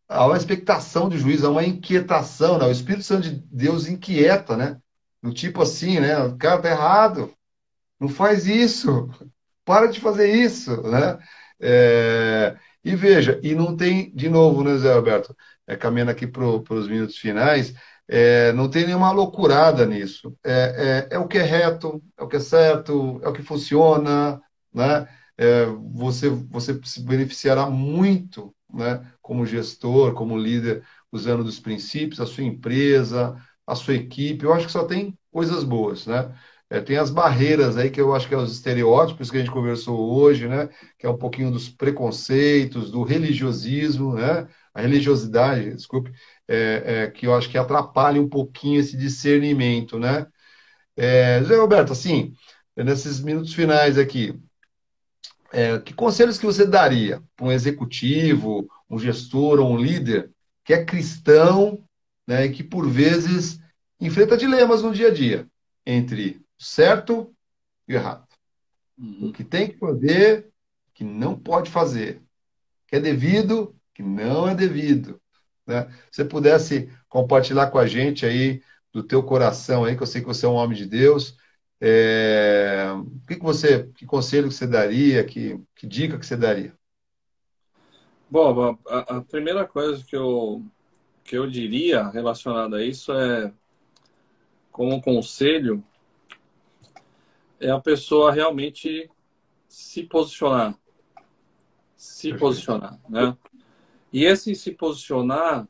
[0.08, 2.66] há uma expectação de juízo, há uma inquietação, né?
[2.66, 4.80] O Espírito Santo de Deus inquieta, né?
[5.22, 6.18] Do tipo assim, né?
[6.24, 7.34] O cara tá errado,
[8.00, 9.10] não faz isso,
[9.66, 11.20] para de fazer isso, né?
[11.62, 12.58] É...
[12.84, 15.36] E veja, e não tem, de novo, né, Zé Alberto,
[15.68, 17.74] é, caminhando aqui para os minutos finais,
[18.08, 20.36] é, não tem nenhuma loucurada nisso.
[20.44, 23.44] É, é, é, o que é reto, é o que é certo, é o que
[23.44, 24.42] funciona,
[24.74, 25.08] né?
[25.38, 32.26] É, você, você se beneficiará muito né, como gestor, como líder, usando dos princípios, a
[32.26, 34.44] sua empresa, a sua equipe.
[34.46, 36.34] Eu acho que só tem coisas boas, né?
[36.70, 39.52] É, tem as barreiras aí que eu acho que é os estereótipos que a gente
[39.52, 40.70] conversou hoje, né?
[41.00, 44.48] Que é um pouquinho dos preconceitos, do religiosismo, né?
[44.74, 46.12] A religiosidade, desculpe,
[46.48, 50.28] é, é, que eu acho que atrapalha um pouquinho esse discernimento, né?
[50.96, 52.34] É, José Roberto, assim,
[52.76, 54.40] nesses minutos finais aqui,
[55.52, 60.32] é, que conselhos que você daria para um executivo, um gestor ou um líder
[60.64, 61.84] que é cristão,
[62.28, 63.60] né, e que por vezes
[64.00, 65.48] enfrenta dilemas no dia a dia
[65.86, 67.34] entre certo
[67.88, 68.28] e errado?
[68.98, 69.30] Uhum.
[69.30, 70.52] O que tem que fazer,
[70.94, 72.18] que não pode fazer.
[72.84, 75.20] O que é devido, que não é devido.
[75.66, 75.90] Né?
[76.12, 80.22] Se você pudesse compartilhar com a gente aí do teu coração aí, que eu sei
[80.22, 81.38] que você é um homem de Deus,
[81.82, 86.36] é, o que, que você, que conselho que você daria, que, que dica que você
[86.36, 86.74] daria?
[88.30, 90.64] Bom, a, a, primeira coisa que eu,
[91.24, 93.52] que eu diria relacionada a isso é,
[94.72, 95.84] como conselho,
[97.60, 99.10] é a pessoa realmente
[99.68, 100.78] se posicionar.
[101.96, 103.38] Se posicionar, né?
[104.12, 105.68] E esse se posicionar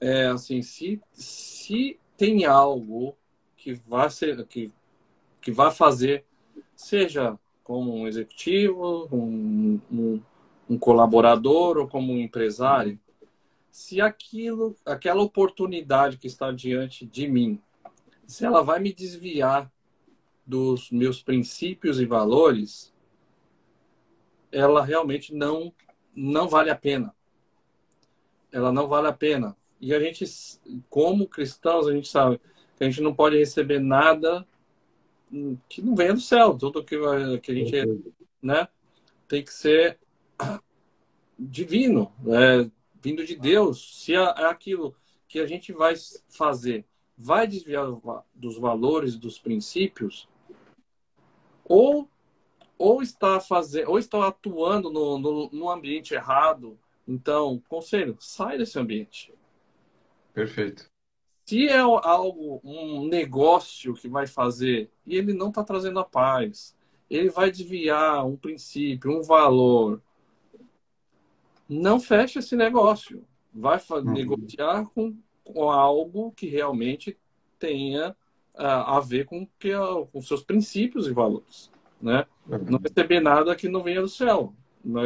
[0.00, 3.16] é assim, se, se tem algo
[3.56, 4.72] que vai ser, que
[5.40, 6.26] que vai fazer,
[6.76, 10.22] seja como um executivo, um, um,
[10.68, 12.98] um colaborador ou como um empresário,
[13.70, 17.60] se aquilo, aquela oportunidade que está diante de mim,
[18.26, 19.72] se ela vai me desviar
[20.48, 22.94] dos meus princípios e valores,
[24.50, 25.72] ela realmente não
[26.14, 27.14] não vale a pena.
[28.50, 29.54] Ela não vale a pena.
[29.78, 30.24] E a gente,
[30.88, 32.40] como cristãos, a gente sabe
[32.76, 34.44] que a gente não pode receber nada
[35.68, 36.56] que não venha do céu.
[36.56, 36.96] Tudo que,
[37.40, 38.66] que a gente né,
[39.28, 39.98] tem que ser
[41.38, 42.68] divino, é,
[43.00, 44.02] vindo de Deus.
[44.02, 44.96] Se é aquilo
[45.28, 45.94] que a gente vai
[46.28, 46.84] fazer
[47.18, 47.84] vai desviar
[48.32, 50.28] dos valores, dos princípios,
[51.68, 52.08] ou
[52.78, 56.78] ou está fazendo, ou está atuando no, no, no ambiente errado.
[57.06, 59.34] Então, conselho, sai desse ambiente.
[60.32, 60.88] Perfeito.
[61.44, 66.76] Se é algo, um negócio que vai fazer e ele não está trazendo a paz,
[67.10, 70.00] ele vai desviar um princípio, um valor,
[71.68, 73.24] não feche esse negócio.
[73.52, 74.12] Vai uhum.
[74.12, 77.18] negociar com, com, algo que realmente
[77.58, 78.14] tenha
[78.58, 79.72] uh, a ver com que
[80.12, 82.26] com seus princípios e valores, né?
[82.48, 82.58] Uhum.
[82.70, 84.54] Não receber nada que não venha do céu.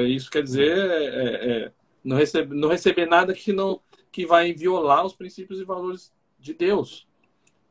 [0.06, 1.72] Isso quer dizer é, é, é,
[2.04, 3.80] não, receber, não receber nada que não
[4.10, 7.06] que vai violar os princípios e valores de Deus.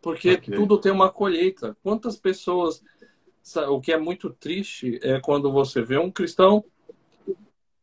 [0.02, 0.56] Porque okay.
[0.56, 1.78] tudo tem uma colheita.
[1.84, 2.84] Quantas pessoas.
[3.70, 6.64] O que é muito triste é quando você vê um cristão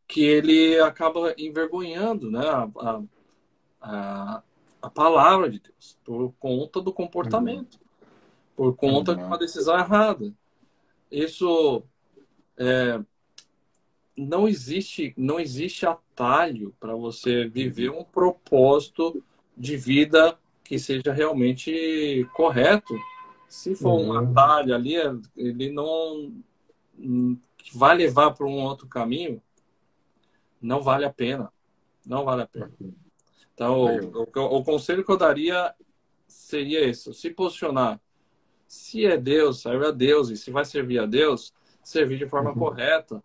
[0.07, 3.01] que ele acaba envergonhando né, a,
[3.81, 4.43] a,
[4.81, 7.88] a palavra de Deus por conta do comportamento, uhum.
[8.59, 9.17] Por conta uhum.
[9.19, 10.33] de uma decisão errada.
[11.09, 11.81] Isso
[12.57, 12.99] é,
[14.17, 19.23] não existe não existe atalho para você viver um propósito
[19.55, 22.93] de vida que seja realmente correto.
[23.47, 24.09] Se for uhum.
[24.09, 24.95] um atalho ali,
[25.37, 26.33] ele não
[27.73, 29.41] vai levar para um outro caminho,
[30.61, 31.49] não vale a pena.
[32.05, 32.73] Não vale a pena.
[33.53, 35.73] Então, o, o, o conselho que eu daria
[36.27, 38.01] seria esse: se posicionar.
[38.69, 40.29] Se é Deus, serve a Deus.
[40.29, 41.53] E se vai servir a Deus,
[41.83, 42.55] servir de forma uhum.
[42.57, 43.21] correta.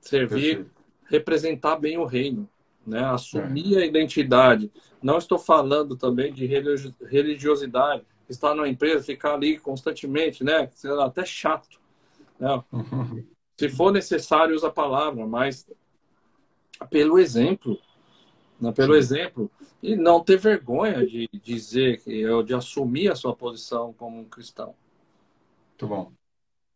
[0.00, 0.70] Servir, Perfeito.
[1.08, 2.48] representar bem o reino
[2.86, 3.04] né?
[3.04, 3.82] assumir é.
[3.82, 4.70] a identidade.
[5.02, 10.70] Não estou falando também de religiosidade, estar numa empresa, ficar ali constantemente, né?
[11.00, 11.80] até chato.
[12.38, 12.62] Né?
[13.58, 15.66] Se for necessário, usa a palavra, mas
[16.90, 17.78] pelo exemplo,
[18.60, 18.72] né?
[18.72, 18.98] pelo Sim.
[18.98, 19.50] exemplo,
[19.82, 22.02] e não ter vergonha de dizer,
[22.44, 24.74] de assumir a sua posição como um cristão.
[25.70, 26.12] Muito bom.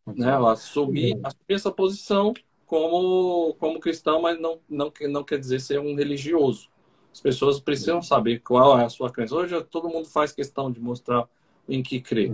[0.05, 0.31] Muito né?
[0.31, 2.33] Assumir, assumir essa posição
[2.65, 6.69] como, como cristão, mas não, não, não quer dizer ser um religioso.
[7.11, 8.01] As pessoas precisam uhum.
[8.01, 9.35] saber qual é a sua crença.
[9.35, 11.27] Hoje todo mundo faz questão de mostrar
[11.67, 12.31] em que crê.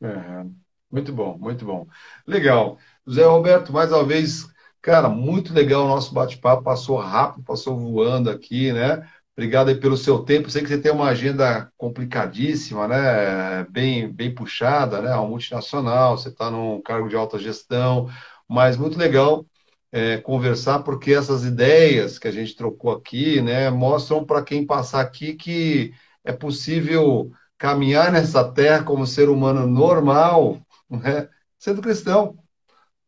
[0.00, 0.46] É,
[0.90, 1.86] muito bom, muito bom.
[2.26, 2.78] Legal.
[3.06, 4.48] José Roberto, mais uma vez,
[4.86, 6.62] cara, muito legal o nosso bate-papo.
[6.62, 9.04] Passou rápido, passou voando aqui, né?
[9.36, 10.48] Obrigado aí pelo seu tempo.
[10.48, 13.64] Sei que você tem uma agenda complicadíssima, né?
[13.64, 15.12] Bem, bem puxada, né?
[15.16, 18.08] Uma multinacional, você está num cargo de alta gestão,
[18.48, 19.44] mas muito legal
[19.90, 25.00] é, conversar, porque essas ideias que a gente trocou aqui, né, mostram para quem passar
[25.00, 25.92] aqui que
[26.24, 30.60] é possível caminhar nessa terra como ser humano normal,
[30.90, 31.28] né,
[31.58, 32.38] sendo cristão.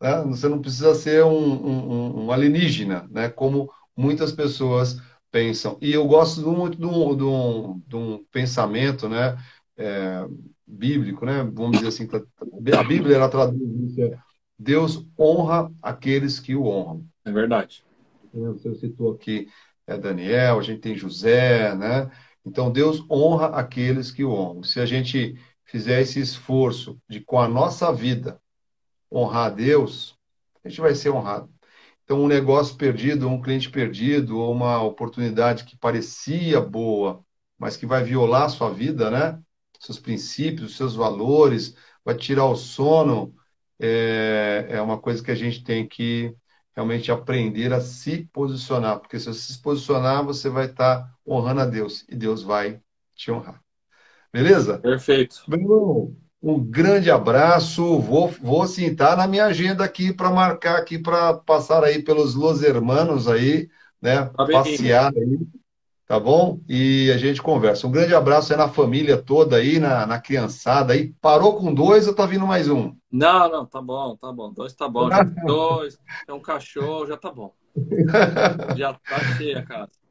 [0.00, 0.22] Né?
[0.24, 5.76] Você não precisa ser um, um, um alienígena, né, como muitas pessoas pensam.
[5.80, 9.36] E eu gosto muito de um, de um, de um pensamento né,
[9.76, 10.26] é,
[10.66, 12.08] bíblico, né, vamos dizer assim,
[12.78, 14.18] a Bíblia ela traduz isso, é,
[14.58, 17.04] Deus honra aqueles que o honram.
[17.24, 17.84] É verdade.
[18.32, 19.48] Você citou aqui
[19.86, 22.10] é, Daniel, a gente tem José, né?
[22.44, 24.62] Então Deus honra aqueles que o honram.
[24.62, 28.40] Se a gente fizer esse esforço de com a nossa vida
[29.12, 30.16] honrar a Deus,
[30.64, 31.52] a gente vai ser honrado.
[32.04, 37.24] Então, um negócio perdido, um cliente perdido, ou uma oportunidade que parecia boa,
[37.58, 39.40] mas que vai violar a sua vida, né?
[39.80, 43.34] Seus princípios, seus valores, vai tirar o sono,
[43.78, 46.34] é, é uma coisa que a gente tem que
[46.74, 51.66] realmente aprender a se posicionar, porque se você se posicionar, você vai estar honrando a
[51.66, 52.80] Deus e Deus vai
[53.14, 53.62] te honrar.
[54.32, 54.82] Beleza?
[54.82, 55.46] Perfeito.
[55.46, 57.98] Meu um grande abraço.
[58.00, 62.34] Vou, vou sim, tá na minha agenda aqui para marcar aqui para passar aí pelos
[62.34, 63.68] Los Hermanos aí,
[64.00, 64.26] né?
[64.36, 65.38] Tá passear aí,
[66.06, 66.60] tá bom?
[66.68, 67.86] E a gente conversa.
[67.86, 71.12] Um grande abraço aí na família toda aí, na, na criançada aí.
[71.20, 72.94] Parou com dois ou tá vindo mais um?
[73.10, 74.52] Não, não, tá bom, tá bom.
[74.52, 75.10] Dois tá bom.
[75.10, 77.52] Já dois, é um cachorro, já tá bom.
[78.76, 80.07] já tá cheia a casa.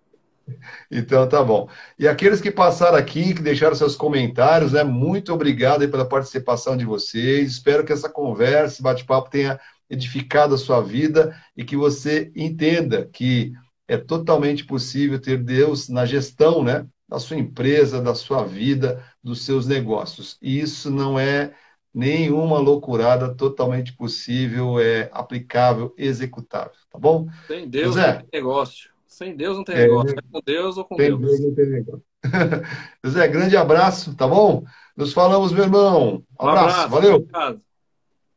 [0.89, 1.70] Então tá bom.
[2.00, 4.84] E aqueles que passaram aqui, que deixaram seus comentários, né?
[4.84, 7.52] Muito obrigado pela participação de vocês.
[7.52, 13.06] Espero que essa conversa, esse bate-papo tenha edificado a sua vida e que você entenda
[13.06, 13.54] que
[13.88, 16.86] é totalmente possível ter Deus na gestão, né?
[17.08, 20.38] Da sua empresa, da sua vida, dos seus negócios.
[20.41, 21.54] E isso não é
[21.93, 27.28] nenhuma loucurada, totalmente possível, é aplicável, executável, tá bom?
[27.48, 28.97] Tem Deus José, negócio.
[29.18, 30.15] Sem Deus não tem é, negócio.
[30.15, 31.20] É com Deus ou com Deus.
[31.20, 32.03] Deus não tem negócio.
[33.03, 34.63] José, grande abraço, tá bom?
[34.95, 36.24] Nos falamos, meu irmão.
[36.39, 37.15] Um, um abraço, abraço, valeu.
[37.15, 37.61] Obrigado.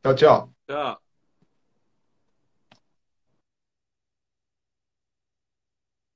[0.02, 0.52] Tchau, tchau.
[0.66, 1.09] Tchau.